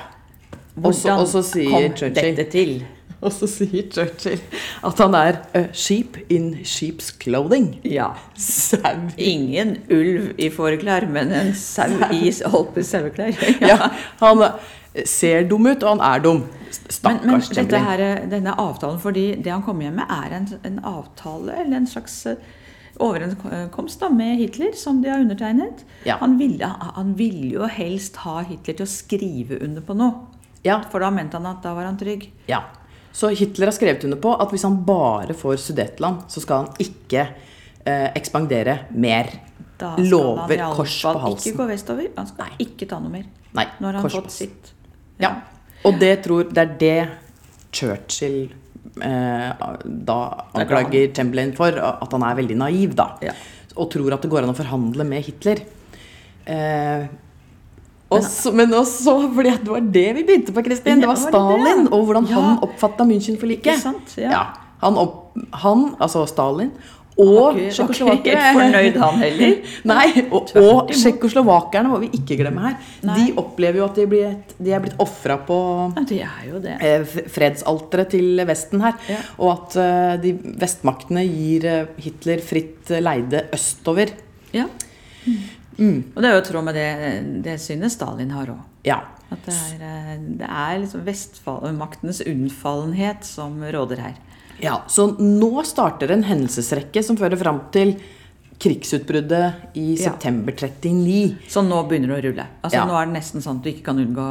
Hvordan 0.76 1.20
og 1.22 1.28
så 1.28 1.42
sier 1.46 1.70
kom 1.70 1.98
Churchill 1.98 2.36
dette 2.36 2.52
til? 2.52 2.84
Og 3.26 3.32
så 3.34 3.48
sier 3.50 3.88
Churchill 3.94 4.42
at 4.84 5.02
han 5.04 5.18
er 5.18 5.40
a 5.56 5.64
sheep 5.74 6.18
in 6.34 6.54
sheep's 6.68 7.12
clothing. 7.20 7.80
Ja. 7.88 8.12
Sau. 8.36 9.10
Ingen 9.18 9.78
ulv 9.92 10.34
i 10.38 10.50
fåreklær, 10.54 11.08
men 11.12 11.32
en 11.36 11.54
sau 11.58 11.90
i 12.12 12.32
på 12.74 12.84
saueklær. 12.84 13.38
Ja, 13.72 13.92
han 14.20 14.44
eh, 14.44 15.06
ser 15.08 15.48
dum 15.50 15.68
ut, 15.68 15.84
og 15.84 15.96
han 15.96 16.04
er 16.04 16.24
dum. 16.24 16.44
Men, 16.44 16.90
Stakkars 16.90 17.50
men 17.54 17.60
dette 17.62 17.80
her, 17.80 18.04
denne 18.30 18.58
avtalen, 18.60 19.00
fordi 19.00 19.28
det 19.36 19.52
han 19.54 19.64
kommer 19.64 19.88
hjem 19.88 20.02
med, 20.02 20.10
er 20.10 20.38
en, 20.40 20.50
en 20.66 20.84
avtale, 20.90 21.56
eller 21.64 21.80
en 21.80 21.88
slags 21.90 22.18
eh, 22.30 22.42
overenskomst 23.02 24.02
da, 24.04 24.10
med 24.14 24.38
Hitler, 24.42 24.74
som 24.78 25.02
de 25.02 25.10
har 25.10 25.22
undertegnet. 25.24 25.86
Ja. 26.06 26.18
Han, 26.22 26.38
ville, 26.42 26.70
han 26.98 27.14
ville 27.18 27.54
jo 27.56 27.70
helst 27.70 28.20
ha 28.26 28.42
Hitler 28.46 28.78
til 28.80 28.88
å 28.88 28.90
skrive 28.90 29.60
under 29.64 29.86
på 29.86 29.98
noe. 29.98 30.30
Ja, 30.64 30.80
For 30.92 31.04
da 31.04 31.10
mente 31.12 31.36
han 31.36 31.50
at 31.50 31.64
da 31.66 31.74
var 31.76 31.90
han 31.90 32.00
trygg. 32.00 32.30
ja. 32.48 32.64
Så 33.14 33.30
Hitler 33.38 33.70
har 33.70 33.76
skrevet 33.76 34.04
under 34.08 34.18
på 34.22 34.34
at 34.42 34.54
hvis 34.54 34.66
han 34.66 34.80
bare 34.88 35.36
får 35.38 35.60
Sudetland, 35.62 36.26
så 36.34 36.42
skal 36.42 36.64
han 36.64 36.82
ikke 36.82 37.28
eh, 37.86 38.10
ekspandere 38.18 38.80
mer. 38.90 39.30
Da 39.78 39.94
skal 39.94 40.10
Lover 40.10 40.64
han 40.64 40.74
kors 40.78 40.96
på 41.06 41.14
halsen. 41.22 41.52
Ikke 41.52 41.62
gå 41.62 41.70
vestover. 41.70 42.10
Han 42.18 42.30
skal 42.30 42.58
ikke 42.66 42.88
ta 42.90 43.00
noe 43.04 43.14
mer. 43.14 43.28
Nei, 43.54 43.68
Nå 43.78 43.90
har 43.90 44.00
han 44.00 44.10
fått 44.10 44.34
sitt. 44.34 44.74
Ja. 45.22 45.36
Og 45.86 46.00
det, 46.02 46.16
tror, 46.26 46.48
det 46.50 46.64
er 46.64 46.76
det 46.82 46.98
Churchill 47.74 48.40
eh, 48.48 49.66
da 49.84 50.20
anklager 50.58 51.14
Chamberlain 51.14 51.54
for. 51.58 51.78
At 51.78 52.18
han 52.18 52.26
er 52.26 52.40
veldig 52.42 52.58
naiv, 52.64 52.96
da. 52.98 53.12
Ja. 53.26 53.36
Og 53.78 53.92
tror 53.94 54.16
at 54.16 54.26
det 54.26 54.32
går 54.34 54.46
an 54.46 54.54
å 54.54 54.58
forhandle 54.58 55.06
med 55.06 55.26
Hitler. 55.28 55.62
Eh, 56.50 57.06
også, 58.20 58.54
men 58.56 58.74
også 58.78 59.16
fordi 59.36 59.54
det 59.64 59.72
var 59.74 59.86
det 60.00 60.08
vi 60.18 60.26
begynte 60.28 60.56
på, 60.56 60.64
Kristin. 60.66 61.04
Det 61.04 61.10
var? 61.10 61.20
Stalin, 61.20 61.88
og 61.92 62.06
hvordan 62.08 62.28
han 62.32 62.58
oppfatta 62.66 63.08
München-forliket. 63.10 64.18
Ja. 64.22 64.44
han, 64.84 64.98
opp, 65.00 65.38
han, 65.64 65.88
altså 66.04 66.26
Stalin, 66.30 66.72
og 67.14 67.54
var 67.54 67.58
ikke- 68.18 68.38
fornøyd, 68.56 68.96
han 68.98 69.20
heller. 69.22 69.58
Nei, 69.92 70.24
og, 70.32 70.50
og 70.58 70.90
tsjekkoslovakerne 70.90 71.92
må 71.92 72.00
vi 72.02 72.10
ikke 72.18 72.38
glemme 72.40 72.64
her. 72.66 72.78
Nei. 73.06 73.18
De 73.20 73.36
opplever 73.38 73.82
jo 73.84 73.86
at 73.86 74.00
de, 74.00 74.06
blir 74.10 74.32
de 74.58 74.74
er 74.74 74.82
blitt 74.82 74.98
ofra 75.02 75.38
på 75.46 75.58
Ja, 76.10 76.32
eh, 76.80 77.06
fredsalteret 77.06 78.10
til 78.16 78.42
Vesten 78.50 78.82
her. 78.82 78.98
Ja. 79.10 79.20
Og 79.38 79.52
at 79.54 79.78
eh, 79.84 80.14
de 80.24 80.34
vestmaktene 80.64 81.26
gir 81.28 81.70
eh, 81.70 81.92
Hitler 82.02 82.42
fritt 82.42 82.90
leide 83.04 83.46
østover. 83.54 84.16
Ja. 84.54 84.66
Mm. 85.28 85.38
Og 85.78 86.22
det 86.22 86.30
er 86.30 86.34
jo 86.38 86.42
i 86.42 86.48
tråd 86.52 86.64
med 86.64 86.76
det, 86.76 87.44
det 87.44 87.60
synet 87.62 87.92
Stalin 87.92 88.30
har 88.32 88.48
òg. 88.54 88.62
Ja. 88.86 89.00
At 89.32 89.46
det 89.48 89.54
er, 89.54 89.82
eh, 89.82 90.18
det 90.42 90.48
er 90.50 90.80
liksom 90.84 91.06
vestmaktenes 91.08 92.22
unnfallenhet 92.30 93.24
som 93.26 93.60
råder 93.64 93.98
her. 93.98 94.14
ja. 94.62 94.82
Så 94.88 95.08
nå 95.20 95.64
starter 95.66 96.12
en 96.12 96.24
hendelsesrekke 96.24 97.04
som 97.04 97.18
fører 97.18 97.38
fram 97.42 97.62
til 97.74 97.96
krigsutbruddet 98.64 99.76
i 99.76 99.96
september 99.98 100.54
39. 100.56 101.38
Så 101.50 101.64
nå 101.66 101.82
begynner 101.90 102.14
det 102.14 102.20
å 102.20 102.24
rulle. 102.30 102.46
Altså 102.64 102.78
Ja. 102.78 102.86
Nå 102.88 102.96
er 103.02 103.06
det 103.10 103.16
nesten 103.22 103.42
sånn 103.42 103.58
at 103.60 103.64
du 103.64 103.70
ikke 103.72 103.84
kan 103.90 103.98
unngå 104.00 104.28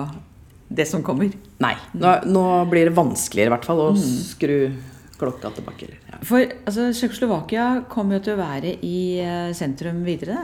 det 0.73 0.87
som 0.89 1.03
kommer. 1.03 1.33
Nei, 1.61 1.75
nå, 1.95 2.25
nå 2.25 2.71
blir 2.71 2.87
det 2.89 2.95
vanskeligere 2.97 3.51
i 3.51 3.55
hvert 3.57 3.65
fall 3.69 3.79
å 3.79 3.91
Mm. 3.93 4.23
skru 4.25 4.73
klokka 5.19 5.51
tilbake. 5.55 5.89
Ja. 6.11 6.19
For 6.23 6.39
altså, 6.67 6.89
Tsjekkoslovakia 6.93 7.85
kommer 7.89 8.15
jo 8.19 8.21
til 8.21 8.35
å 8.37 8.41
være 8.41 8.79
i 8.83 9.19
eh, 9.21 9.53
sentrum 9.53 10.03
videre. 10.05 10.39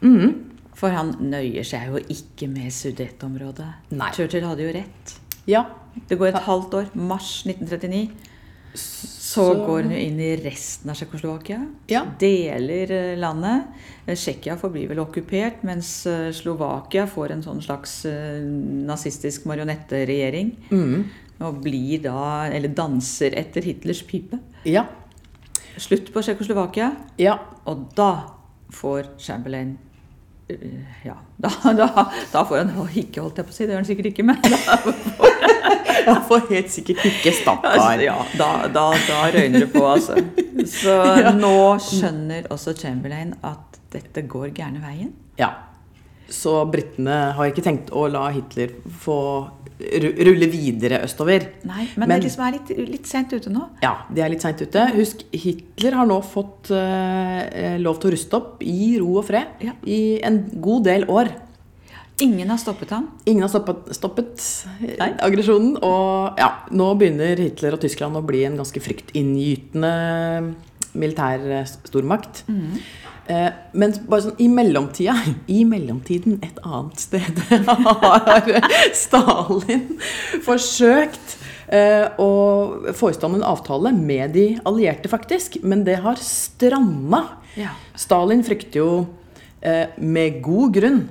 Mhm. 0.00 0.34
For 0.74 0.90
han 0.90 1.12
nøyer 1.20 1.62
seg 1.64 1.86
jo 1.92 2.00
ikke 2.10 2.48
med 2.50 2.72
Sudetområdet. 2.72 3.68
Churchill 4.16 4.44
hadde 4.44 4.62
jo 4.66 4.72
rett. 4.74 5.18
ja. 5.46 5.64
Det 6.08 6.18
går 6.18 6.26
et 6.32 6.42
halvt 6.42 6.72
år. 6.74 6.86
Mars 6.96 7.44
1939. 7.46 8.08
Så 8.74 9.44
går 9.54 9.82
han 9.84 9.92
jo 9.94 9.98
inn 10.02 10.18
i 10.18 10.32
resten 10.42 10.90
av 10.90 10.96
Tsjekkoslovakia. 10.98 11.60
Ja. 11.88 12.00
Deler 12.18 12.90
eh, 12.90 13.16
landet. 13.16 13.68
Eh, 14.06 14.16
Tsjekkia 14.18 14.56
forblir 14.58 14.88
vel 14.90 14.98
okkupert, 14.98 15.62
mens 15.62 16.04
eh, 16.10 16.32
Slovakia 16.34 17.06
får 17.06 17.30
en 17.36 17.42
sånn 17.46 17.62
slags 17.62 18.00
nazistisk 18.90 19.46
marionetteregjering. 19.46 20.50
Mm. 20.74 21.04
Og 21.46 21.62
blir 21.62 22.02
da, 22.02 22.48
eller 22.50 22.74
danser 22.74 23.34
etter 23.38 23.62
Hitlers 23.62 24.02
pipe. 24.02 24.38
ja. 24.64 24.86
Slutt 25.76 26.12
på 26.14 26.20
Tsjekkoslovakia, 26.22 26.92
Ja. 27.18 27.38
og 27.66 27.88
da 27.96 28.26
får 28.74 29.10
Chamberlain 29.18 29.76
eh, 30.48 31.06
ja, 31.06 31.16
da, 31.44 31.52
da, 31.78 32.06
da 32.32 32.44
får 32.44 32.62
han 32.62 32.72
ikke, 32.94 33.22
holdt 33.22 33.40
jeg 33.40 33.48
på 33.48 33.54
å 33.54 33.56
si, 33.56 33.64
det 33.64 33.74
gjør 33.74 33.82
han 33.82 33.88
sikkert 33.90 34.10
ikke, 34.12 34.26
men 34.26 34.40
da, 34.44 34.58
Jeg 36.04 36.16
får 36.28 36.42
helt 36.54 36.72
sikkert 36.72 37.04
ikke 37.08 37.32
stappar. 37.32 37.78
Altså, 37.78 38.04
ja, 38.04 38.16
da, 38.38 38.50
da 38.74 39.22
røyner 39.34 39.64
det 39.64 39.70
på, 39.72 39.84
altså. 39.88 40.18
Så 40.78 40.98
nå 41.38 41.54
skjønner 41.82 42.50
også 42.52 42.74
Chamberlain 42.78 43.34
at 43.44 43.80
dette 43.94 44.26
går 44.28 44.50
gærne 44.56 44.82
veien. 44.82 45.14
Ja. 45.40 45.52
Så 46.28 46.64
britene 46.72 47.32
har 47.36 47.50
ikke 47.50 47.62
tenkt 47.64 47.90
å 47.92 48.06
la 48.10 48.28
Hitler 48.32 48.72
få 49.02 49.18
rulle 49.84 50.46
videre 50.48 51.00
østover. 51.04 51.48
Nei, 51.66 51.88
men, 51.96 52.08
Men- 52.08 52.20
de 52.20 52.28
liksom 52.28 52.44
er 52.46 52.52
litt, 52.58 52.68
litt 52.88 53.06
sent 53.10 53.32
ute 53.34 53.50
nå. 53.50 53.64
Ja, 53.82 54.06
de 54.08 54.22
er 54.22 54.30
litt 54.30 54.40
seint 54.44 54.60
ute. 54.62 54.84
Husk, 54.94 55.24
Hitler 55.34 55.96
har 55.98 56.06
nå 56.06 56.20
fått 56.24 56.70
uh, 56.70 57.76
lov 57.82 57.98
til 58.00 58.10
å 58.10 58.14
ruste 58.14 58.38
opp 58.38 58.62
i 58.62 58.94
ro 59.02 59.18
og 59.18 59.26
fred 59.26 59.46
Ja. 59.60 59.72
i 59.84 60.20
en 60.22 60.44
god 60.62 60.84
del 60.84 61.04
år. 61.10 61.32
Ingen 62.22 62.48
har 62.48 62.58
stoppet 62.62 62.90
ham. 62.94 63.08
Ingen 63.26 63.42
har 63.42 63.50
stoppet, 63.50 63.88
stoppet 63.96 64.38
eh, 64.86 65.16
aggresjonen. 65.26 65.74
Og 65.82 66.38
ja, 66.38 66.52
nå 66.70 66.92
begynner 66.96 67.34
Hitler 67.42 67.74
og 67.74 67.80
Tyskland 67.82 68.14
å 68.14 68.22
bli 68.24 68.44
en 68.46 68.56
ganske 68.60 68.78
fryktinngytende 68.80 70.54
militær 70.94 71.42
stormakt. 71.66 72.44
stormakt. 72.44 72.44
Eh, 73.24 73.48
men 73.72 73.94
bare 74.04 74.26
sånn 74.26 74.42
i 74.42 74.50
mellomtida, 74.52 75.14
i 75.56 75.62
mellomtiden 75.68 76.40
et 76.44 76.60
annet 76.64 77.00
sted, 77.00 77.40
har 77.70 78.50
Stalin 78.96 79.86
forsøkt 80.44 81.38
eh, 81.72 82.06
å 82.20 82.92
få 82.96 83.10
i 83.10 83.16
stand 83.16 83.40
en 83.40 83.46
avtale 83.48 83.94
med 83.96 84.36
de 84.36 84.46
allierte, 84.68 85.10
faktisk. 85.12 85.60
Men 85.64 85.86
det 85.88 86.00
har 86.04 86.20
stranda. 86.20 87.24
Ja. 87.56 87.72
Stalin 87.96 88.44
frykter 88.46 88.82
jo 88.82 88.90
eh, 89.64 89.94
med 89.96 90.42
god 90.44 90.76
grunn 90.76 91.04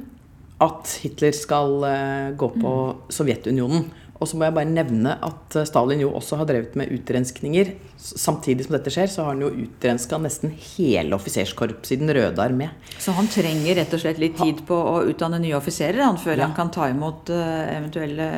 at 0.64 0.94
Hitler 1.04 1.34
skal 1.36 1.82
eh, 1.90 2.30
gå 2.38 2.50
på 2.62 2.74
Sovjetunionen. 3.14 3.90
Og 4.22 4.28
så 4.30 4.38
må 4.38 4.46
jeg 4.46 4.54
bare 4.56 4.70
nevne 4.70 5.16
at 5.26 5.56
eh, 5.60 5.66
Stalin 5.68 6.00
jo 6.04 6.12
også 6.16 6.38
har 6.40 6.48
drevet 6.48 6.76
med 6.80 6.92
utrenskninger. 6.96 7.74
Samtidig 8.00 8.68
som 8.68 8.76
dette 8.78 8.94
skjer, 8.94 9.10
så 9.12 9.26
har 9.26 9.34
han 9.34 9.42
jo 9.44 9.50
utrenska 9.66 10.20
nesten 10.22 10.54
hele 10.76 11.18
offiserskorpset 11.18 11.96
i 11.98 12.00
Den 12.04 12.14
røde 12.16 12.40
armé. 12.44 12.70
Så 13.02 13.12
han 13.18 13.28
trenger 13.28 13.76
rett 13.82 13.94
og 13.98 14.04
slett 14.04 14.22
litt 14.22 14.38
tid 14.40 14.62
på 14.70 14.78
å 14.78 15.02
utdanne 15.10 15.42
nye 15.44 15.58
offiserer 15.58 16.04
han, 16.06 16.20
før 16.22 16.38
Ja. 16.38 16.46
han 16.48 16.56
kan 16.56 16.72
ta 16.72 16.88
imot 16.94 17.30
eh, 17.34 17.74
eventuelle, 17.78 18.30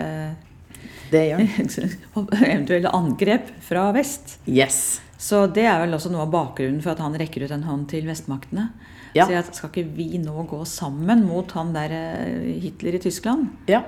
Det 1.11 1.21
gjør 1.27 1.43
han. 1.43 2.29
eventuelle 2.49 2.89
angrep 2.97 3.51
fra 3.67 3.89
vest. 3.93 4.39
Yes. 4.49 5.01
Så 5.21 5.45
det 5.53 5.67
er 5.69 5.79
vel 5.83 5.93
også 5.95 6.09
noe 6.11 6.25
av 6.25 6.31
bakgrunnen 6.33 6.81
for 6.83 6.95
at 6.95 7.03
han 7.03 7.13
rekker 7.19 7.45
ut 7.45 7.53
en 7.55 7.63
hånd 7.67 7.85
til 7.91 8.07
vestmaktene. 8.09 8.69
Ja. 9.15 9.27
Så 9.27 9.31
jeg, 9.35 9.45
skal 9.55 9.69
ikke 9.71 9.85
vi 9.95 10.07
nå 10.19 10.41
gå 10.49 10.57
sammen 10.67 11.21
mot 11.27 11.51
han 11.55 11.75
der 11.75 11.93
eh, 11.95 12.49
Hitler 12.63 12.97
i 12.97 13.03
Tyskland? 13.05 13.51
Ja. 13.71 13.83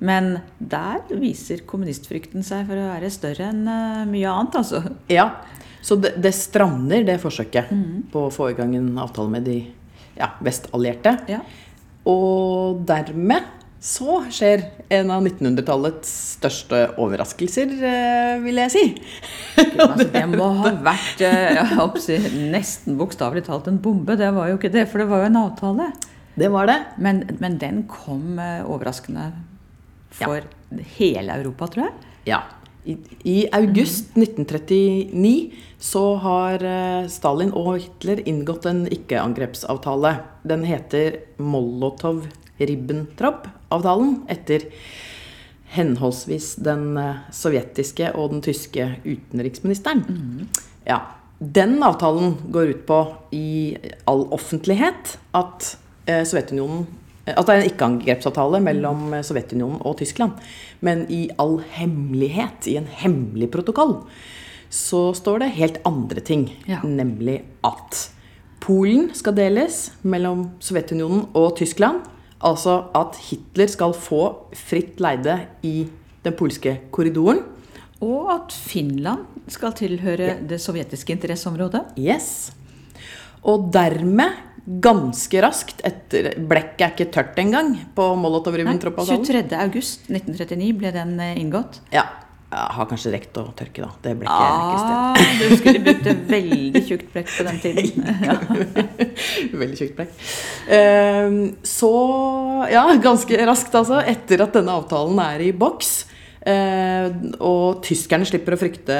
Men 0.00 0.38
der 0.58 1.02
viser 1.20 1.64
kommunistfrykten 1.68 2.44
seg 2.46 2.64
for 2.68 2.80
å 2.80 2.90
være 2.94 3.10
større 3.12 3.50
enn 3.52 3.66
eh, 3.68 4.04
mye 4.08 4.32
annet, 4.32 4.60
altså. 4.62 4.82
ja. 5.12 5.30
Så 5.80 5.96
det, 5.96 6.14
det 6.20 6.34
strander, 6.36 7.06
det 7.08 7.20
forsøket 7.22 7.70
på 8.12 8.26
å 8.26 8.32
få 8.32 8.50
i 8.50 8.56
gang 8.58 8.74
en 8.76 8.90
avtale 9.00 9.32
med 9.32 9.46
de 9.48 9.62
ja, 10.18 10.34
vestallierte. 10.44 11.14
Ja. 11.30 11.40
Og 12.08 12.82
dermed 12.88 13.46
så 13.80 14.18
skjer 14.28 14.66
en 14.92 15.08
av 15.12 15.24
1900-tallets 15.24 16.10
største 16.36 16.82
overraskelser, 17.00 17.72
eh, 17.80 18.34
vil 18.44 18.60
jeg 18.60 18.74
si. 18.74 18.82
Altså, 19.80 20.04
det 20.12 20.26
må 20.28 20.50
ha 20.60 20.74
vært 20.84 21.22
eh, 21.24 21.72
å 21.80 21.88
si, 22.00 22.18
nesten 22.52 22.98
bokstavelig 23.00 23.46
talt 23.48 23.70
en 23.72 23.80
bombe. 23.80 24.18
Det 24.20 24.28
var 24.36 24.50
jo 24.50 24.58
ikke 24.60 24.72
det, 24.74 24.84
for 24.90 25.00
det 25.00 25.08
var 25.08 25.24
jo 25.24 25.30
en 25.30 25.40
avtale. 25.40 25.88
Det 26.36 26.50
var 26.52 26.68
det. 26.68 26.76
Men, 27.00 27.24
men 27.40 27.56
den 27.60 27.86
kom 27.88 28.36
eh, 28.36 28.60
overraskende 28.68 29.30
for 30.10 30.42
hele 30.98 31.36
Europa, 31.40 31.70
tror 31.70 31.86
jeg. 31.86 31.94
Ja. 32.30 32.40
I, 32.84 32.96
I 33.28 33.48
august 33.52 34.16
1939 34.16 35.52
så 35.78 36.16
har 36.16 36.64
eh, 36.64 37.06
Stalin 37.12 37.52
og 37.56 37.78
Hitler 37.78 38.28
inngått 38.28 38.66
en 38.68 38.86
ikke-angrepsavtale. 38.88 40.14
Den 40.48 40.64
heter 40.68 41.16
Molotov-Ribbentrop-avtalen 41.40 44.16
etter 44.32 44.60
henholdsvis 45.76 46.54
den 46.64 46.96
eh, 47.00 47.16
sovjetiske 47.32 48.12
og 48.16 48.30
den 48.34 48.42
tyske 48.44 48.94
utenriksministeren. 49.04 50.04
Ja, 50.88 51.00
Den 51.40 51.82
avtalen 51.82 52.36
går 52.52 52.68
ut 52.74 52.84
på 52.84 53.16
i 53.32 53.72
all 54.04 54.28
offentlighet 54.28 55.16
at 55.32 55.78
eh, 56.04 56.20
Sovjetunionen 56.28 56.84
at 57.28 57.46
det 57.46 57.54
er 57.54 57.60
en 57.60 57.70
ikke-angrepsavtale 57.70 58.60
mellom 58.64 59.10
Sovjetunionen 59.26 59.82
og 59.86 59.98
Tyskland. 60.00 60.38
Men 60.80 61.04
i 61.12 61.28
all 61.38 61.58
hemmelighet, 61.76 62.68
i 62.70 62.78
en 62.80 62.88
hemmelig 62.88 63.50
protokoll, 63.52 63.98
så 64.70 65.10
står 65.14 65.42
det 65.42 65.54
helt 65.58 65.80
andre 65.88 66.22
ting. 66.24 66.48
Ja. 66.70 66.80
Nemlig 66.86 67.42
at 67.66 68.06
Polen 68.60 69.08
skal 69.16 69.34
deles 69.38 69.88
mellom 70.04 70.50
Sovjetunionen 70.62 71.26
og 71.36 71.56
Tyskland. 71.58 72.04
Altså 72.44 72.86
at 72.96 73.16
Hitler 73.28 73.68
skal 73.68 73.96
få 73.96 74.22
fritt 74.56 75.00
leide 75.02 75.40
i 75.66 75.88
den 76.24 76.36
polske 76.36 76.76
korridoren. 76.92 77.42
Og 78.04 78.30
at 78.32 78.54
Finland 78.54 79.26
skal 79.50 79.74
tilhøre 79.76 80.38
det 80.48 80.60
sovjetiske 80.62 81.12
interesseområdet. 81.16 81.82
Yes. 82.00 82.52
Og 83.42 83.70
dermed, 83.72 84.36
ganske 84.78 85.42
raskt 85.42 85.80
etter 85.86 86.32
Blekket 86.38 86.82
er 86.84 86.92
ikke 86.94 87.10
tørt 87.12 87.38
engang 87.42 87.72
på 87.96 88.06
Molotov-Ribbentrop-avtalen. 88.20 89.24
23.8.1939 89.26 90.72
ble 90.78 90.92
den 90.94 91.14
eh, 91.18 91.38
inngått. 91.40 91.80
Ja. 91.94 92.06
Jeg 92.50 92.74
har 92.74 92.86
kanskje 92.90 93.12
rekt 93.14 93.36
å 93.38 93.44
tørke, 93.54 93.84
da. 93.84 93.88
Det 94.02 94.12
blekket 94.18 94.40
er 94.42 94.62
ikke 94.64 94.78
sted. 94.80 94.94
Ah, 94.98 95.34
du 95.38 95.52
skulle 95.60 95.74
de 95.76 95.82
brukte 95.86 96.14
veldig 96.32 96.80
tjukt 96.88 97.12
blekk 97.12 97.28
på 97.36 97.44
den 97.46 97.60
tiden. 97.62 98.08
Ja. 98.26 98.34
Veldig 99.60 99.78
tjukt 99.78 99.94
blekk. 100.00 100.16
Ehm, 100.74 101.38
så 101.62 101.92
ja, 102.72 102.82
ganske 103.02 103.38
raskt 103.46 103.76
altså, 103.78 104.00
etter 104.02 104.42
at 104.42 104.58
denne 104.58 104.74
avtalen 104.82 105.22
er 105.22 105.44
i 105.46 105.52
boks, 105.54 105.92
eh, 106.42 107.06
og 107.38 107.84
tyskerne 107.86 108.26
slipper 108.26 108.58
å 108.58 108.60
frykte 108.64 108.98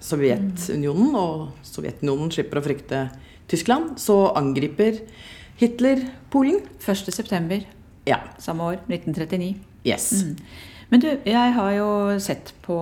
Sovjetunionen, 0.00 1.12
og 1.20 1.68
Sovjetunionen 1.68 2.32
slipper 2.32 2.62
å 2.62 2.64
frykte 2.64 3.04
Tyskland, 3.50 3.96
så 4.02 4.32
angriper 4.36 5.00
Hitler 5.56 6.02
Polen. 6.30 6.60
1.9. 6.80 7.60
Ja. 8.06 8.20
samme 8.38 8.62
år, 8.62 8.80
1939. 8.86 9.54
Yes. 9.86 10.24
Men 10.88 11.02
du, 11.02 11.08
jeg 11.26 11.52
har 11.56 11.72
jo 11.74 11.88
sett 12.22 12.52
på 12.62 12.76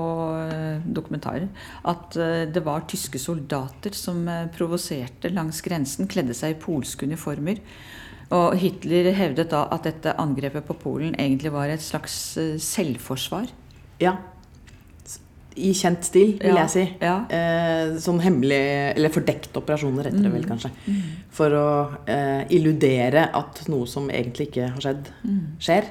eh, 0.44 0.83
dokumentarer 0.85 1.46
at 1.88 2.16
eh, 2.20 2.42
det 2.53 2.61
var 2.66 2.85
tyske 2.88 3.20
soldater 3.20 3.96
som 3.96 4.27
eh, 4.29 4.44
provoserte 4.53 5.31
langs 5.33 5.62
grensen, 5.64 6.09
kledde 6.11 6.37
seg 6.37 6.53
i 6.53 6.61
polske 6.61 7.09
uniformer. 7.09 7.62
Og 8.35 8.59
Hitler 8.61 9.09
hevdet 9.16 9.53
da 9.53 9.64
at 9.72 9.88
dette 9.88 10.16
angrepet 10.20 10.66
på 10.68 10.77
Polen 10.81 11.16
egentlig 11.16 11.53
var 11.55 11.72
et 11.72 11.85
slags 11.85 12.14
selvforsvar. 12.64 13.48
Ja. 14.03 14.16
I 15.57 15.73
kjent 15.73 16.03
stil, 16.05 16.38
vil 16.43 16.57
jeg 16.57 16.71
si. 16.71 16.85
ja. 17.01 17.25
Eh, 17.31 17.95
sånn 18.03 18.21
hemmelig 18.21 18.97
Eller 18.97 19.09
fordekte 19.14 19.61
operasjoner, 19.61 20.05
heter 20.09 20.23
det 20.23 20.33
Mm. 20.33 20.33
vel 20.33 20.47
kanskje. 20.49 20.71
For 21.31 21.51
å 21.51 21.97
eh, 22.09 22.45
illudere 22.51 23.29
at 23.33 23.69
noe 23.69 23.87
som 23.87 24.09
egentlig 24.11 24.49
ikke 24.51 24.73
har 24.73 24.81
skjedd, 24.81 25.07
Mm. 25.25 25.57
skjer. 25.61 25.85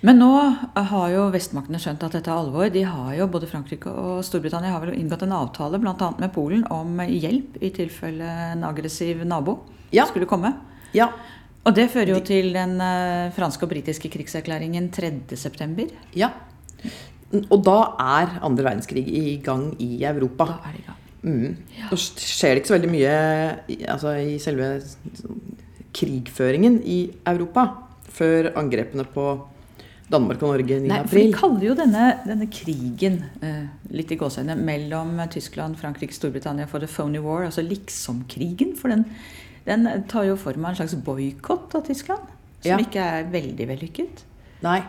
Men 0.00 0.18
nå 0.20 0.30
har 0.76 1.10
jo 1.10 1.30
vestmaktene 1.30 1.76
skjønt 1.82 2.04
at 2.04 2.12
dette 2.12 2.28
er 2.28 2.36
alvor. 2.38 2.70
De 2.72 2.82
har 2.84 3.14
jo, 3.16 3.26
Både 3.26 3.48
Frankrike 3.48 3.88
og 3.88 4.22
Storbritannia 4.24 4.70
har 4.70 4.80
vel 4.86 4.94
inngått 4.94 5.22
en 5.22 5.32
avtale 5.32 5.78
bl.a. 5.80 6.14
med 6.20 6.32
Polen 6.32 6.64
om 6.70 6.98
hjelp 6.98 7.56
i 7.60 7.70
tilfelle 7.70 8.22
en 8.52 8.62
aggressiv 8.62 9.24
nabo 9.26 9.58
Ja. 9.92 10.04
skulle 10.06 10.26
komme. 10.26 10.54
Ja. 10.94 11.08
Og 11.66 11.74
det 11.74 11.90
fører 11.90 12.14
jo 12.14 12.20
til 12.20 12.52
den 12.52 12.80
eh, 12.80 13.30
franske 13.32 13.62
og 13.64 13.70
britiske 13.70 14.08
krigserklæringen 14.08 14.88
3.9. 14.90 15.90
ja. 16.14 16.30
Og 17.36 17.58
da 17.64 17.78
er 18.00 18.38
andre 18.46 18.64
verdenskrig 18.70 19.04
i 19.08 19.36
gang 19.44 19.70
i 19.82 20.02
Europa. 20.08 20.46
Da 20.48 20.70
er 20.70 20.76
det 20.76 20.80
i 20.80 20.86
gang. 20.86 21.04
Mm. 21.18 21.56
Nå 21.90 21.98
skjer 21.98 22.54
det 22.54 22.62
ikke 22.62 22.70
så 22.70 22.76
veldig 22.76 22.90
mye 22.92 23.14
altså, 23.90 24.14
i 24.22 24.38
selve 24.40 24.68
krigføringen 25.98 26.78
i 26.86 26.98
Europa 27.26 27.66
før 28.18 28.52
angrepene 28.58 29.04
på 29.12 29.26
Danmark 30.08 30.40
og 30.42 30.54
Norge 30.54 30.78
9. 30.80 30.88
Nei, 30.88 31.00
for 31.04 31.20
de 31.20 31.34
kaller 31.36 31.64
jo 31.66 31.74
denne, 31.76 32.04
denne 32.24 32.46
krigen 32.52 33.18
eh, 33.44 33.66
litt 33.92 34.12
i 34.14 34.16
gåseøyne, 34.16 34.56
mellom 34.56 35.18
Tyskland, 35.32 35.76
Frankrike, 35.80 36.16
Storbritannia 36.16 36.68
for 36.70 36.80
the 36.80 36.88
phony 36.88 37.20
war, 37.20 37.44
altså 37.44 37.64
liksom-krigen. 37.66 38.72
For 38.78 38.88
den, 38.94 39.04
den 39.68 39.84
tar 40.08 40.24
jo 40.30 40.38
for 40.40 40.56
meg 40.56 40.72
en 40.72 40.80
slags 40.80 40.96
boikott 41.04 41.76
av 41.76 41.84
Tyskland, 41.90 42.24
som 42.62 42.72
Ja. 42.72 42.80
ikke 42.80 43.04
er 43.04 43.28
veldig 43.34 43.68
vellykket. 43.68 44.24
Nei. 44.64 44.80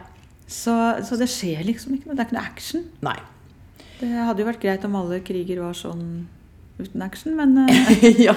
Så, 0.50 0.74
så 1.06 1.18
det 1.20 1.28
skjer 1.30 1.62
liksom 1.68 1.94
ikke 1.96 2.10
noe. 2.10 2.16
Det 2.18 2.24
er 2.24 2.30
ikke 2.32 2.38
noe 2.40 2.48
action. 2.50 2.86
Nei. 3.06 3.18
Det 4.00 4.10
hadde 4.10 4.42
jo 4.42 4.48
vært 4.48 4.62
greit 4.64 4.86
om 4.88 4.96
alle 4.98 5.20
kriger 5.26 5.60
var 5.62 5.76
sånn 5.78 6.04
uten 6.80 7.02
action, 7.04 7.36
men 7.36 7.58
eh, 7.68 8.06
ja, 8.28 8.36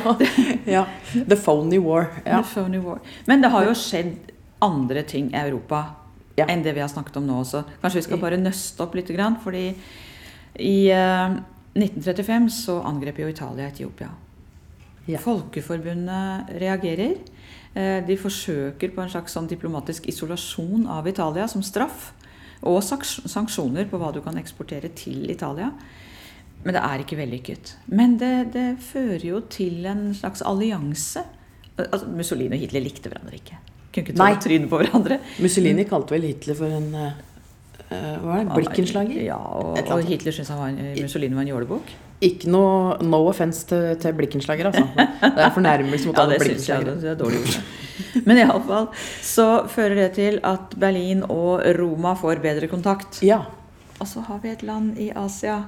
ja. 0.67 0.83
The 1.15 1.37
phony 1.39 1.79
war. 1.79 2.09
Ja. 2.27 2.41
the 2.43 2.49
phony 2.51 2.81
war. 2.83 2.99
Men 3.31 3.41
det 3.45 3.53
har 3.55 3.69
jo 3.69 3.75
skjedd 3.79 4.33
andre 4.63 5.05
ting 5.09 5.31
i 5.33 5.39
Europa 5.39 5.85
Ja. 6.39 6.47
enn 6.49 6.63
det 6.65 6.73
vi 6.75 6.81
har 6.83 6.89
snakket 6.91 7.17
om 7.21 7.27
nå 7.29 7.39
også. 7.43 7.63
Kanskje 7.83 8.01
vi 8.01 8.05
skal 8.09 8.21
bare 8.23 8.39
nøste 8.41 8.83
opp 8.83 8.95
litt, 8.97 9.11
grann, 9.15 9.37
fordi 9.45 9.67
i 10.59 10.77
eh, 10.91 11.35
1935 11.79 12.51
så 12.53 12.79
angrep 12.89 13.21
jo 13.23 13.29
Italia 13.31 13.69
Etiopia. 13.71 14.11
Folkeforbundet 15.23 16.51
reagerer. 16.61 17.15
Eh, 17.75 18.01
De 18.07 18.17
forsøker 18.21 18.93
på 18.93 19.03
en 19.03 19.13
slags 19.13 19.33
sånn 19.37 19.49
diplomatisk 19.49 20.09
isolasjon 20.13 20.87
av 20.91 21.09
Italia 21.09 21.49
som 21.49 21.65
straff. 21.65 22.13
Og 22.63 22.79
sanksjoner 22.85 23.89
på 23.91 23.99
hva 23.99 24.13
du 24.15 24.21
kan 24.23 24.39
eksportere 24.39 24.93
til 24.95 25.31
Italia. 25.33 25.73
Men 26.63 26.77
det 26.77 26.83
er 26.85 27.03
ikke 27.03 27.19
vellykket. 27.19 27.77
Men 27.91 28.15
det, 28.21 28.53
det 28.55 28.69
fører 28.87 29.25
jo 29.27 29.41
til 29.51 29.87
en 29.91 30.13
slags 30.15 30.45
allianse. 30.47 31.25
Altså, 31.75 32.07
Mussolini 32.13 32.55
og 32.55 32.63
Hitler 32.63 32.85
likte 32.85 33.11
hverandre 33.11 33.41
ikke. 33.41 33.59
Kunne 33.93 34.07
ikke 34.07 34.17
tåle 34.21 34.41
trynet 34.45 34.71
på 34.71 34.79
hverandre. 34.79 35.19
Mussolini 35.43 35.89
kalte 35.89 36.15
vel 36.15 36.29
Hitler 36.29 36.57
for 36.57 36.77
en 36.77 36.89
uh, 36.95 37.09
eh, 37.89 38.15
Hva 38.23 38.29
var 38.29 38.45
det? 38.45 38.55
Blikkenslager? 38.61 39.25
Ja, 39.27 39.41
og, 39.59 39.81
og. 39.83 40.07
Hitler 40.07 40.37
syntes 40.37 41.03
Mussolini 41.03 41.35
var 41.35 41.49
en 41.49 41.55
jålebukk. 41.57 41.93
Ikke 42.23 42.47
noe 42.55 43.01
no 43.03 43.19
offence 43.27 43.65
til, 43.67 43.97
til 43.99 44.13
blikkenslager, 44.15 44.69
altså. 44.71 44.85
Det 44.95 45.43
er 45.43 45.51
fornærmelse 45.57 46.07
mot 46.07 46.15
Ja, 46.19 46.23
alle 46.27 46.37
blikkenslagere. 46.39 46.95
det 47.03 47.09
er 47.11 47.17
dårlig 47.19 47.41
gjort. 47.43 47.61
Men 48.27 48.37
iallfall 48.45 48.87
så 49.25 49.47
fører 49.73 49.95
det 50.05 50.11
til 50.19 50.35
at 50.47 50.75
Berlin 50.79 51.23
og 51.27 51.63
Roma 51.79 52.13
får 52.19 52.37
bedre 52.45 52.69
kontakt. 52.71 53.23
Ja. 53.27 53.41
Og 54.01 54.07
så 54.11 54.21
har 54.29 54.39
vi 54.43 54.49
et 54.53 54.63
land 54.67 54.99
i 55.03 55.11
Asia 55.17 55.59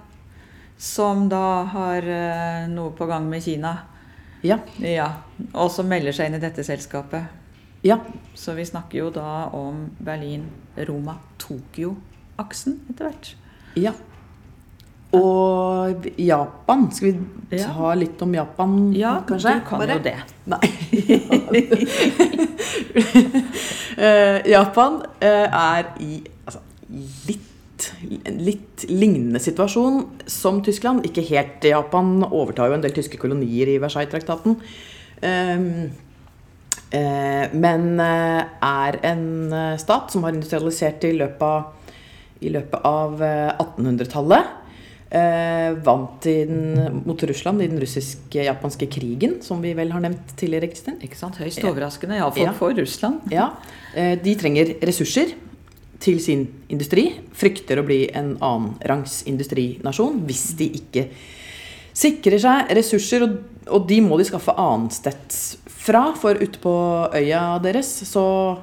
som 0.79 1.29
da 1.31 1.65
har 1.71 2.03
eh, 2.03 2.67
noe 2.71 2.91
på 2.99 3.07
gang 3.11 3.29
med 3.31 3.43
Kina. 3.45 3.77
Ja. 4.45 4.59
Ja, 4.83 5.09
Og 5.55 5.71
som 5.73 5.87
melder 5.89 6.13
seg 6.13 6.27
inn 6.29 6.35
i 6.37 6.41
dette 6.43 6.65
selskapet. 6.67 7.23
Ja. 7.87 7.97
Så 8.37 8.53
vi 8.59 8.65
snakker 8.67 8.99
jo 8.99 9.11
da 9.15 9.47
om 9.57 9.87
Berlin-Roma-Tokyo-aksen 10.05 12.73
etter 12.91 13.05
hvert. 13.11 13.27
ja. 13.79 13.93
Og 15.15 15.64
Japan. 16.17 16.91
Skal 16.93 17.13
vi 17.13 17.19
Ja. 17.59 17.67
ta 17.73 17.95
litt 17.95 18.23
om 18.23 18.35
Japan, 18.35 18.93
Ja, 18.97 19.21
kanskje? 19.27 19.55
du 19.55 19.61
kan 19.69 19.79
Bare? 19.79 19.93
jo 19.93 19.99
det. 20.03 20.17
Nei. 20.47 20.59
Eh, 23.97 24.43
Japan 24.51 24.97
eh, 25.23 25.47
er 25.47 25.85
i 26.03 26.17
altså, 26.45 26.59
litt, 27.29 27.85
en 28.27 28.39
litt 28.43 28.83
lignende 28.91 29.39
situasjon 29.39 30.01
som 30.27 30.59
Tyskland. 30.67 31.05
Ikke 31.07 31.23
helt. 31.29 31.63
Japan 31.63 32.25
overtar 32.27 32.73
jo 32.73 32.75
en 32.75 32.83
del 32.83 32.91
tyske 32.97 33.15
kolonier 33.23 33.71
i 33.71 33.77
Versailles-traktaten. 33.79 34.57
Um, 35.23 35.93
eh, 36.91 37.55
men 37.55 37.87
er 38.03 38.99
en 39.07 39.55
stat 39.79 40.11
som 40.11 40.27
har 40.27 40.35
industrialisert 40.35 41.07
i 41.07 41.15
løpet 41.21 41.47
av, 41.47 41.71
i 42.43 42.51
løpet 42.51 42.83
av 42.91 43.23
eh, 43.23 43.55
1800-tallet. 43.63 44.51
Eh, 45.15 45.73
vant 45.87 46.27
i 46.27 46.41
den, 46.49 47.03
mot 47.07 47.23
Russland 47.23 47.63
i 47.63 47.69
den 47.71 47.79
russisk-japanske 47.79 48.89
krigen, 48.91 49.37
som 49.47 49.61
vi 49.63 49.71
vel 49.79 49.93
har 49.95 50.03
nevnt 50.03 50.33
tidligere. 50.41 50.67
Kristin. 50.73 50.97
Ikke 51.07 51.19
sant? 51.21 51.39
Høyst 51.39 51.63
overraskende, 51.63 52.17
iallfall 52.19 52.49
Ja. 52.49 52.53
for 52.53 52.75
Russland. 52.75 53.21
Ja, 53.31 53.53
eh, 53.95 54.17
De 54.19 54.35
trenger 54.35 54.75
ressurser 54.83 55.35
til 56.01 56.19
sin 56.21 56.49
industri. 56.69 57.21
Frykter 57.33 57.79
å 57.79 57.87
bli 57.87 58.11
en 58.13 58.37
annenrangs 58.41 59.23
industrinasjon 59.31 60.25
hvis 60.27 60.57
de 60.59 60.69
ikke 60.81 61.09
sikrer 61.95 62.41
seg 62.41 62.75
ressurser. 62.75 63.23
Og, 63.23 63.39
og 63.71 63.87
de 63.87 64.01
må 64.01 64.19
de 64.19 64.25
skaffe 64.25 64.51
annensteds 64.57 65.59
fra, 65.69 66.13
for 66.19 66.35
ute 66.35 66.59
på 66.59 66.75
øya 67.15 67.61
deres 67.63 67.87
så 68.11 68.59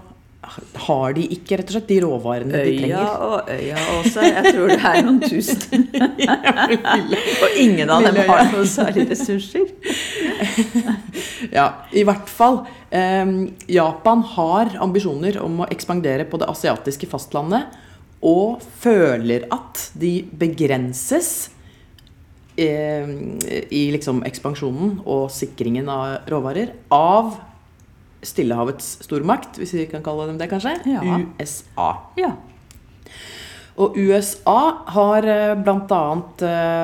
har 0.86 1.14
de 1.16 1.24
ikke 1.36 1.58
rett 1.60 1.70
og 1.70 1.76
slett 1.76 1.90
de 1.90 1.98
råvarene 2.04 2.52
de 2.52 2.74
trenger. 2.80 2.98
Øya 2.98 3.12
og 3.28 3.52
øya 3.52 3.84
også. 4.00 4.26
Jeg 4.26 4.54
tror 4.56 4.72
det 4.72 4.80
er 4.90 5.00
noen 5.06 5.20
tusen. 5.24 5.86
og 7.44 7.60
ingen 7.62 7.94
av 7.94 8.08
dem 8.08 8.20
øya. 8.20 8.28
har 8.30 8.52
noe 8.56 8.68
særlig 8.70 9.08
ressurser. 9.14 9.70
Ja, 11.52 11.66
i 11.98 12.04
hvert 12.06 12.30
fall. 12.30 12.62
Eh, 12.94 13.32
Japan 13.74 14.22
har 14.36 14.76
ambisjoner 14.84 15.40
om 15.42 15.64
å 15.64 15.70
ekspandere 15.74 16.28
på 16.30 16.40
det 16.42 16.50
asiatiske 16.52 17.10
fastlandet, 17.10 17.80
og 18.22 18.62
føler 18.84 19.48
at 19.52 19.88
de 19.98 20.20
begrenses 20.38 21.50
eh, 22.62 23.10
i 23.74 23.84
liksom 23.96 24.22
ekspansjonen 24.28 25.00
og 25.10 25.32
sikringen 25.34 25.90
av 25.90 26.30
råvarer 26.30 26.76
av 26.94 27.34
Stillehavets 28.22 29.00
stormakt, 29.06 29.58
hvis 29.58 29.74
vi 29.76 29.86
kan 29.90 30.04
kalle 30.06 30.28
dem 30.30 30.38
det, 30.42 30.50
kanskje. 30.52 30.74
Ja. 30.90 31.02
USA. 31.42 31.90
Ja. 32.20 32.32
Og 33.82 33.98
USA 33.98 34.62
har 34.94 35.22
bl.a. 35.64 36.04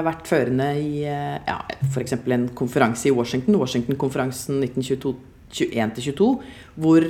vært 0.07 0.29
førende 0.29 0.67
i 0.79 1.03
eh, 1.05 1.37
ja, 1.45 1.57
f.eks. 1.91 2.13
en 2.23 2.49
konferanse 2.57 3.07
i 3.09 3.11
Washington, 3.13 3.55
Washington-konferansen 3.59 4.63
1921-22, 4.63 6.29
hvor 6.79 7.01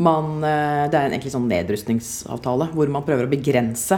man 0.00 0.44
eh, 0.46 0.88
Det 0.90 0.98
er 0.98 1.04
en 1.06 1.12
egentlig 1.16 1.32
sånn 1.34 1.48
nedrustningsavtale 1.50 2.66
hvor 2.74 2.88
man 2.92 3.04
prøver 3.06 3.24
å 3.26 3.32
begrense 3.32 3.96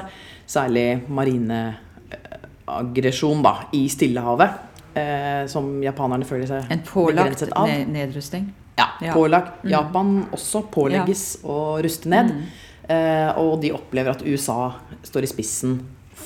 særlig 0.48 0.86
marineaggresjon 1.12 3.40
i 3.76 3.88
Stillehavet. 3.92 4.50
Eh, 4.92 5.48
som 5.48 5.80
japanerne 5.80 6.20
føler 6.28 6.44
seg 6.50 6.68
begrenset 6.68 7.48
av. 7.56 7.64
En 7.64 7.72
pålagt 7.72 7.88
nedrustning. 7.88 8.52
Ja, 8.78 8.88
pålagt. 9.12 9.64
Japan 9.68 10.22
også 10.32 10.64
pålegges 10.72 11.42
å 11.44 11.78
ruste 11.84 12.10
ned. 12.12 12.32
Mm. 12.32 12.44
Eh, 12.92 13.40
og 13.40 13.60
de 13.62 13.72
opplever 13.76 14.14
at 14.14 14.24
USA 14.26 14.72
står 15.04 15.26
i 15.26 15.30
spissen 15.30 15.76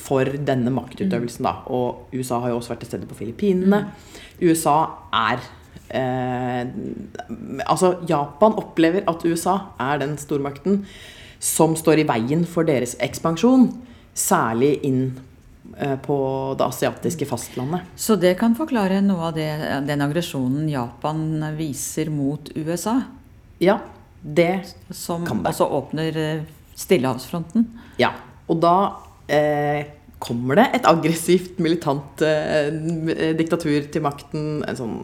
for 0.07 0.29
denne 0.47 0.71
maktutøvelsen. 0.73 1.45
Da. 1.47 1.61
Og 1.73 2.13
USA 2.15 2.41
har 2.43 2.53
jo 2.53 2.61
også 2.61 2.73
vært 2.73 2.85
til 2.85 2.93
stede 2.93 3.09
på 3.09 3.17
Filippinene. 3.19 3.83
USA 4.41 4.79
er 5.15 5.43
eh, 5.89 6.65
Altså, 7.67 7.97
Japan 8.09 8.57
opplever 8.59 9.05
at 9.09 9.25
USA 9.25 9.59
er 9.81 10.03
den 10.03 10.17
stormakten 10.21 10.83
som 11.39 11.75
står 11.77 12.01
i 12.01 12.07
veien 12.09 12.45
for 12.49 12.67
deres 12.67 12.95
ekspansjon. 13.03 13.69
Særlig 14.17 14.77
inn 14.87 15.01
på 16.05 16.15
det 16.57 16.65
asiatiske 16.65 17.27
fastlandet. 17.29 17.85
Så 17.95 18.15
det 18.17 18.31
kan 18.39 18.55
forklare 18.57 18.97
noe 19.05 19.29
av 19.29 19.35
det, 19.37 19.49
den 19.85 20.01
aggresjonen 20.01 20.65
Japan 20.71 21.43
viser 21.57 22.09
mot 22.09 22.49
USA. 22.55 22.95
Ja, 23.61 23.79
det 24.21 24.75
Som 24.89 25.25
Kan 25.25 25.43
det. 25.43 25.53
Som 25.53 25.67
også 25.67 25.77
åpner 25.77 26.17
eh, 26.17 26.41
Stillehavsfronten. 26.77 27.65
Ja, 27.97 28.11
og 28.47 28.59
da 28.61 28.75
eh, 29.27 29.85
kommer 30.19 30.59
det 30.59 30.67
et 30.77 30.89
aggressivt, 30.89 31.57
militant 31.61 32.21
eh, 32.25 32.69
diktatur 33.37 33.89
til 33.93 34.05
makten. 34.05 34.61
En 34.67 34.77
sånn 34.77 34.97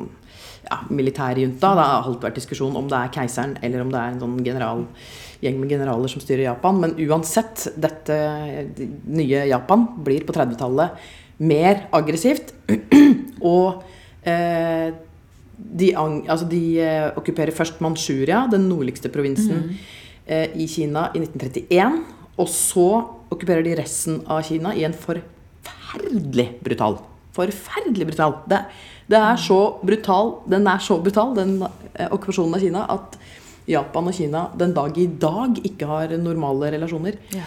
ja, 0.68 0.80
militærjunta. 0.90 1.74
Det 1.76 1.88
har 1.90 2.08
alltid 2.08 2.28
vært 2.28 2.40
diskusjon 2.40 2.78
om 2.80 2.90
det 2.92 3.00
er 3.00 3.14
keiseren 3.18 3.58
eller 3.62 3.84
om 3.84 3.94
det 3.94 4.00
er 4.00 4.14
en 4.14 4.22
sånn 4.22 4.38
general, 4.46 4.86
gjeng 5.44 5.60
med 5.62 5.74
generaler 5.76 6.12
som 6.12 6.24
styrer 6.24 6.48
Japan. 6.48 6.80
Men 6.82 6.96
uansett, 7.06 7.68
dette 7.80 8.18
nye 9.06 9.46
Japan 9.50 9.88
blir 10.06 10.26
på 10.28 10.36
30-tallet 10.36 11.10
mer 11.44 11.88
aggressivt. 11.96 12.54
og 13.54 13.84
eh, 14.28 14.94
de, 15.54 15.92
altså 15.96 16.48
de 16.50 16.64
eh, 16.82 17.10
okkuperer 17.20 17.56
først 17.56 17.82
Manchuria, 17.84 18.46
den 18.52 18.68
nordligste 18.70 19.12
provinsen 19.14 19.74
eh, 20.26 20.50
i 20.56 20.68
Kina, 20.70 21.10
i 21.14 21.24
1931. 21.24 22.02
Og 22.42 22.50
så 22.50 22.88
okkuperer 23.34 23.66
de 23.66 23.78
resten 23.78 24.22
av 24.32 24.44
Kina 24.48 24.74
i 24.78 24.86
en 24.88 24.96
forferdelig 24.98 26.50
brutal. 26.66 27.00
Forferdelig 27.34 28.10
brutal. 28.10 28.40
Det, 28.50 28.64
det 29.10 29.20
er 29.20 29.40
så 29.42 29.60
brutal, 29.82 30.38
den 30.50 30.68
er 30.70 30.82
så 30.82 31.00
brutal, 31.02 31.34
den 31.38 31.58
eh, 31.64 32.10
okkupasjonen 32.10 32.58
av 32.58 32.66
Kina, 32.66 32.86
at 32.94 33.18
Japan 33.70 34.10
og 34.10 34.18
Kina 34.18 34.48
den 34.60 34.74
dag 34.76 34.98
i 35.00 35.08
dag 35.08 35.60
ikke 35.64 35.88
har 35.90 36.14
normale 36.20 36.74
relasjoner. 36.76 37.20
Ja. 37.36 37.46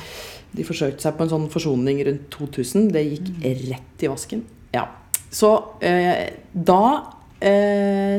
De 0.56 0.64
forsøkte 0.64 1.04
seg 1.04 1.16
på 1.16 1.26
en 1.26 1.32
sånn 1.32 1.50
forsoning 1.52 2.00
rundt 2.06 2.30
2000. 2.32 2.88
Det 2.94 3.02
gikk 3.04 3.30
rett 3.66 4.06
i 4.06 4.10
vasken. 4.10 4.44
Ja. 4.74 4.86
Så 5.32 5.50
eh, 5.84 6.32
da 6.52 6.82
eh, 7.44 8.16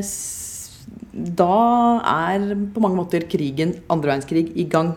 Da 1.38 1.54
er 2.04 2.44
på 2.74 2.82
mange 2.84 2.98
måter 2.98 3.24
krigen, 3.30 3.74
andre 3.90 4.12
verdenskrig, 4.12 4.52
i 4.54 4.68
gang 4.70 4.92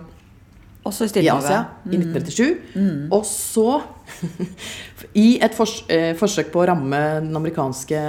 Også 0.86 1.06
i 1.06 1.22
i 1.22 1.30
mm. 1.30 1.94
I 1.94 1.98
1937. 1.98 3.10
Og 3.12 3.26
så, 3.26 3.82
i 5.26 5.40
et 5.42 5.54
fors 5.56 5.84
eh, 5.90 6.14
forsøk 6.18 6.52
på 6.54 6.62
å 6.62 6.68
ramme 6.72 7.02
den 7.22 7.36
amerikanske 7.38 8.02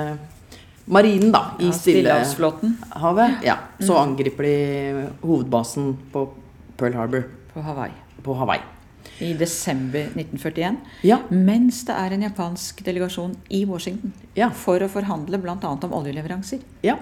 marinen 0.87 1.33
da, 1.33 1.45
i 1.61 1.67
Ja, 1.67 1.73
Stillehavsflåten 1.73 2.77
Stillehavet, 2.81 3.45
ja, 3.47 3.57
så 3.81 3.97
angriper 4.01 4.43
de 4.43 5.09
hovedbasen 5.23 5.97
på 6.13 6.27
Pearl 6.77 6.95
Harbor 6.99 7.25
på 7.55 7.63
Hawaii. 7.63 7.93
på 8.23 8.35
Hawaii. 8.35 8.61
I 9.23 9.33
desember 9.35 10.01
1941. 10.15 10.77
Ja, 11.07 11.19
Mens 11.31 11.85
det 11.87 11.95
er 11.95 12.13
en 12.17 12.23
japansk 12.23 12.83
delegasjon 12.85 13.35
i 13.51 13.65
Washington 13.67 14.13
ja, 14.35 14.49
for 14.51 14.83
å 14.83 14.89
forhandle 14.91 15.39
bl.a. 15.39 15.59
om 15.63 15.93
oljeleveranser. 15.93 16.61
ja. 16.83 16.97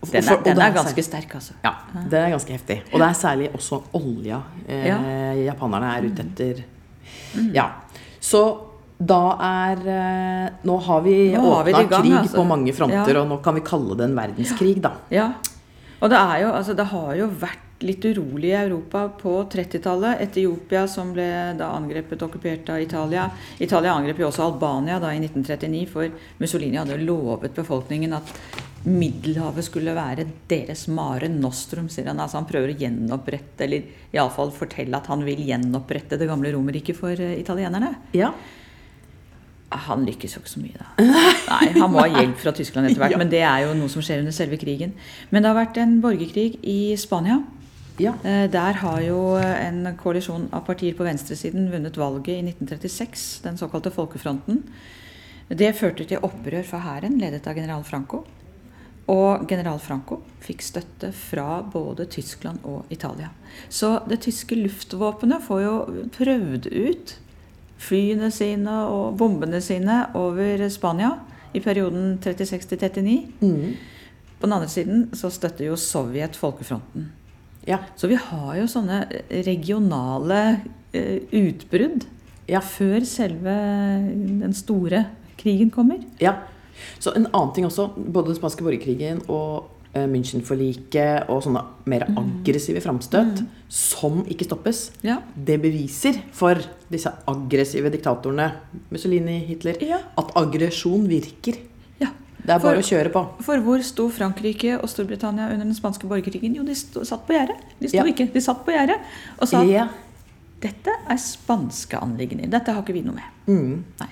Den 0.00 0.24
er, 0.24 0.38
den 0.42 0.56
er 0.64 0.70
ganske 0.72 1.02
sterk, 1.04 1.34
altså. 1.36 1.52
Ja, 1.62 1.74
det 2.08 2.16
er 2.16 2.30
ganske 2.32 2.54
heftig. 2.54 2.78
Og 2.88 3.02
det 3.02 3.08
er 3.10 3.16
særlig 3.18 3.50
også 3.52 3.82
olja 3.92 4.38
eh, 4.66 4.86
Ja. 4.88 4.96
japanerne 5.44 5.90
er 5.98 6.06
ute 6.08 6.24
etter. 6.24 6.62
Ja. 7.52 7.66
Så 8.18 8.40
da 9.00 9.20
er 9.40 9.80
eh, 9.88 10.52
Nå 10.68 10.76
har 10.84 11.00
vi 11.06 11.14
åpna 11.38 11.86
krig 11.88 12.12
altså. 12.18 12.36
på 12.36 12.44
mange 12.44 12.74
fronter, 12.76 13.14
Ja. 13.16 13.22
og 13.22 13.30
nå 13.30 13.40
kan 13.42 13.56
vi 13.56 13.64
kalle 13.64 13.96
det 13.96 14.10
en 14.10 14.18
verdenskrig, 14.18 14.76
da. 14.84 14.92
Ja. 15.14 15.30
Og 16.00 16.08
det, 16.12 16.16
er 16.20 16.42
jo, 16.44 16.52
altså, 16.52 16.76
det 16.76 16.86
har 16.92 17.14
jo 17.16 17.26
vært 17.40 17.66
litt 17.80 18.04
urolig 18.04 18.50
i 18.52 18.58
Europa 18.58 19.06
på 19.16 19.38
30-tallet. 19.48 20.20
Etiopia 20.26 20.82
som 20.88 21.14
ble 21.16 21.26
da 21.56 21.70
angrepet 21.72 22.20
og 22.20 22.28
okkupert 22.28 22.68
av 22.74 22.82
Italia. 22.84 23.24
Italia 23.58 23.94
angrep 23.96 24.20
jo 24.20 24.28
også 24.28 24.44
Albania 24.50 24.98
da 25.00 25.14
i 25.16 25.20
1939, 25.22 25.86
for 25.88 26.12
Mussolini 26.42 26.76
hadde 26.76 27.00
lovet 27.00 27.56
befolkningen 27.56 28.12
at 28.20 28.34
Middelhavet 28.84 29.64
skulle 29.66 29.92
være 29.92 30.24
deres 30.48 30.86
mare 30.88 31.28
nostrum, 31.28 31.88
sier 31.92 32.06
han. 32.08 32.20
Altså 32.20 32.38
han 32.40 32.48
prøver 32.48 32.72
å 32.72 32.78
gjenopprette, 32.80 33.66
eller 33.66 33.90
iallfall 34.16 34.52
fortelle 34.56 34.96
at 34.96 35.08
han 35.12 35.24
vil 35.26 35.42
gjenopprette 35.44 36.16
det 36.20 36.28
gamle 36.28 36.52
Romerriket 36.54 36.96
for 36.96 37.12
eh, 37.12 37.36
italienerne. 37.40 37.94
Ja. 38.16 38.32
Han 39.70 40.04
lykkes 40.06 40.32
jo 40.34 40.40
ikke 40.42 40.50
så 40.50 40.60
mye, 40.60 40.78
da. 40.80 40.86
Nei, 41.04 41.66
Han 41.78 41.92
må 41.92 42.00
ha 42.02 42.08
hjelp 42.10 42.36
fra 42.42 42.50
Tyskland 42.56 42.88
etter 42.90 42.98
hvert, 43.04 43.12
Ja. 43.14 43.18
men 43.22 43.30
det 43.30 43.42
er 43.46 43.66
jo 43.68 43.74
noe 43.78 43.88
som 43.92 44.02
skjer 44.02 44.18
under 44.24 44.34
selve 44.34 44.58
krigen. 44.58 44.92
Men 45.30 45.42
det 45.44 45.52
har 45.52 45.58
vært 45.60 45.78
en 45.78 46.00
borgerkrig 46.02 46.58
i 46.66 46.96
Spania. 46.98 47.36
ja. 47.98 48.14
Eh, 48.24 48.48
Der 48.50 48.72
har 48.82 49.00
jo 49.00 49.36
en 49.36 49.96
koalisjon 50.02 50.48
av 50.52 50.64
partier 50.66 50.94
på 50.98 51.04
venstresiden 51.06 51.70
vunnet 51.70 51.96
valget 51.96 52.28
i 52.34 52.42
1936, 52.42 53.42
den 53.44 53.56
såkalte 53.56 53.90
Folkefronten. 53.94 54.64
Det 55.50 55.74
førte 55.76 56.04
til 56.06 56.18
opprør 56.22 56.62
fra 56.64 56.78
hæren, 56.78 57.18
ledet 57.20 57.46
av 57.46 57.54
general 57.54 57.82
Franco. 57.84 58.24
Og 59.10 59.48
general 59.50 59.78
Franco 59.82 60.20
fikk 60.40 60.62
støtte 60.62 61.12
fra 61.12 61.62
både 61.62 62.06
Tyskland 62.06 62.60
og 62.64 62.84
Italia. 62.90 63.30
Så 63.68 64.00
det 64.08 64.20
tyske 64.22 64.54
luftvåpenet 64.54 65.42
får 65.42 65.62
jo 65.64 65.72
prøvd 66.14 66.66
ut 66.70 67.16
flyene 67.80 68.28
sine 68.34 68.74
og 68.90 69.16
bombene 69.20 69.60
sine 69.64 70.02
over 70.18 70.66
Spania 70.70 71.14
i 71.56 71.62
perioden 71.64 72.18
36 72.22 72.68
til 72.68 72.78
39. 72.78 73.32
Mm. 73.40 73.72
På 74.40 74.46
den 74.48 74.52
andre 74.56 74.68
siden 74.72 75.08
så 75.16 75.30
støtter 75.32 75.66
jo 75.70 75.76
Sovjet 75.76 76.36
folkefronten. 76.36 77.08
ja. 77.66 77.78
Så 77.96 78.08
vi 78.08 78.16
har 78.20 78.54
jo 78.60 78.66
sånne 78.70 79.02
regionale 79.46 80.60
eh, 80.92 81.20
utbrudd 81.32 82.06
Ja. 82.50 82.60
før 82.60 83.04
selve 83.06 83.52
den 84.42 84.52
store 84.56 85.04
krigen 85.38 85.70
kommer. 85.70 86.00
Ja. 86.20 86.34
Så 86.98 87.12
en 87.16 87.26
annen 87.32 87.52
ting 87.54 87.66
også, 87.66 87.88
både 87.96 88.32
den 88.32 88.36
spanske 88.40 88.64
borgerkrigen 88.64 89.20
og 89.28 89.64
eh, 89.64 89.79
München-forliket 89.94 91.28
og 91.28 91.42
sånne 91.42 91.62
mer 91.90 92.04
aggressive 92.08 92.80
framstøt 92.84 93.42
som 93.68 94.20
ikke 94.30 94.46
stoppes, 94.46 94.90
Ja. 95.02 95.18
det 95.36 95.60
beviser 95.62 96.20
for 96.32 96.54
disse 96.90 97.10
aggressive 97.26 97.90
diktatorene, 97.90 98.52
Mussolini, 98.90 99.40
Hitler, 99.46 99.76
Ja. 99.80 99.98
at 100.18 100.30
aggresjon 100.36 101.08
virker. 101.08 101.58
ja. 102.00 102.08
Det 102.42 102.50
er 102.50 102.58
For- 102.58 102.70
bare 102.70 102.78
å 102.78 102.82
kjøre 102.82 103.12
på. 103.12 103.42
For 103.42 103.58
hvor 103.58 103.82
sto 103.82 104.08
Frankrike 104.08 104.78
og 104.80 104.88
Storbritannia 104.88 105.50
under 105.52 105.64
den 105.64 105.74
spanske 105.74 106.06
borgerkrigen? 106.08 106.54
Jo, 106.56 106.62
de 106.64 106.74
sto, 106.74 107.00
satt 107.04 107.26
på 107.26 107.32
gjerdet. 107.34 107.56
De 107.80 107.88
sto 107.88 107.98
ikke, 108.04 108.32
de 108.32 108.40
satt 108.40 108.64
på 108.64 108.72
gjerdet 108.72 108.98
og 109.40 109.48
sa 109.48 109.62
dette 110.60 110.90
er 111.08 111.16
spanske 111.16 111.98
anliggender. 112.00 112.48
Dette 112.50 112.68
har 112.72 112.82
ikke 112.82 112.92
vi 112.92 113.02
noe 113.02 113.14
med. 113.14 113.24
Mm. 113.48 113.84
Nei. 114.00 114.08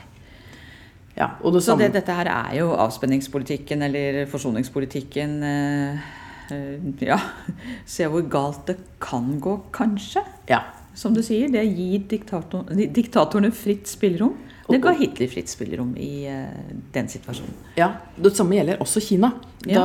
Ja. 1.18 1.28
Det 1.42 1.62
Så 1.64 1.74
det, 1.78 1.90
dette 1.96 2.14
her 2.14 2.30
er 2.30 2.56
jo 2.60 2.70
avspenningspolitikken 2.78 3.82
eller 3.88 4.20
forsoningspolitikken 4.30 5.38
eh, 5.42 6.10
eh, 6.54 7.06
ja, 7.08 7.18
se 7.96 8.06
hvor 8.06 8.26
galt 8.30 8.68
det 8.70 8.78
kan 9.02 9.34
gå, 9.42 9.56
kanskje. 9.74 10.22
Ja. 10.50 10.62
Som 10.98 11.14
du 11.14 11.22
sier, 11.22 11.50
det 11.50 11.64
gir 11.66 12.06
diktator, 12.10 12.70
diktatorene 12.70 13.50
fritt 13.54 13.90
spillerom. 13.90 14.36
Det 14.68 14.82
ga 14.84 14.92
Hitler 14.92 15.30
fritt 15.32 15.48
spillerom 15.48 15.94
i 15.96 16.26
eh, 16.28 16.72
den 16.94 17.10
situasjonen. 17.10 17.54
ja. 17.78 17.92
Det 18.16 18.34
samme 18.36 18.58
gjelder 18.58 18.82
også 18.84 19.02
Kina. 19.02 19.32
Da 19.64 19.84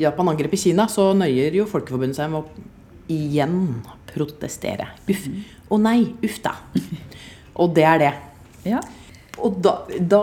Japan 0.00 0.32
angrep 0.32 0.54
i 0.54 0.60
Kina, 0.68 0.86
så 0.88 1.10
nøyer 1.18 1.60
jo 1.60 1.68
Folkeforbundet 1.68 2.16
seg 2.16 2.32
med 2.32 2.44
å 2.46 2.68
igjen 3.12 3.82
protestere. 4.08 4.86
Uff. 5.08 5.26
Å 5.68 5.80
nei, 5.82 6.00
uff 6.24 6.38
da. 6.44 6.54
Og 7.60 7.74
det 7.76 7.84
er 7.88 8.00
det. 8.00 8.14
Ja, 8.68 8.80
Og 9.44 9.58
da, 9.62 9.74
da 10.00 10.22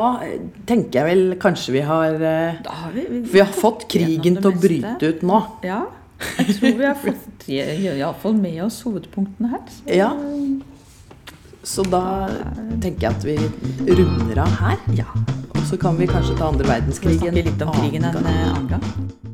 tenker 0.68 0.99
jeg 0.99 1.07
vel 1.07 1.36
kanskje 1.41 1.76
vi 1.78 1.84
har 1.88 2.18
eh, 2.20 2.57
har 2.66 2.95
vi, 2.95 3.05
Vi 3.32 3.39
har 3.41 3.51
fått 3.55 3.88
krigen 3.91 4.39
til 4.41 4.49
å 4.51 4.55
bryte 4.59 5.11
ut 5.11 5.24
nå. 5.26 5.41
Ja, 5.66 5.84
jeg 6.39 6.57
tror 6.59 6.78
vi 6.80 6.88
har 6.88 6.97
fått 6.99 7.47
iallfall 7.51 8.36
med 8.39 8.63
oss 8.66 8.82
hovedpunktene 8.88 9.53
her. 9.55 9.63
Så, 9.72 9.86
Ja. 9.93 10.11
Så 11.66 11.82
da 11.89 12.30
tenker 12.84 13.07
jeg 13.07 13.16
at 13.16 13.24
vi 13.26 13.93
runder 13.97 14.43
av 14.43 14.59
her. 14.61 14.78
ja. 14.99 15.07
Og 15.55 15.63
så 15.66 15.80
kan 15.82 15.97
vi 15.97 16.05
kanskje 16.05 16.36
ta 16.38 16.51
andre 16.51 16.68
Vi 16.68 16.74
verdenskrig 16.76 17.24
en 17.26 17.39
eh, 17.41 18.51
annen 18.51 18.68
gang. 18.76 19.24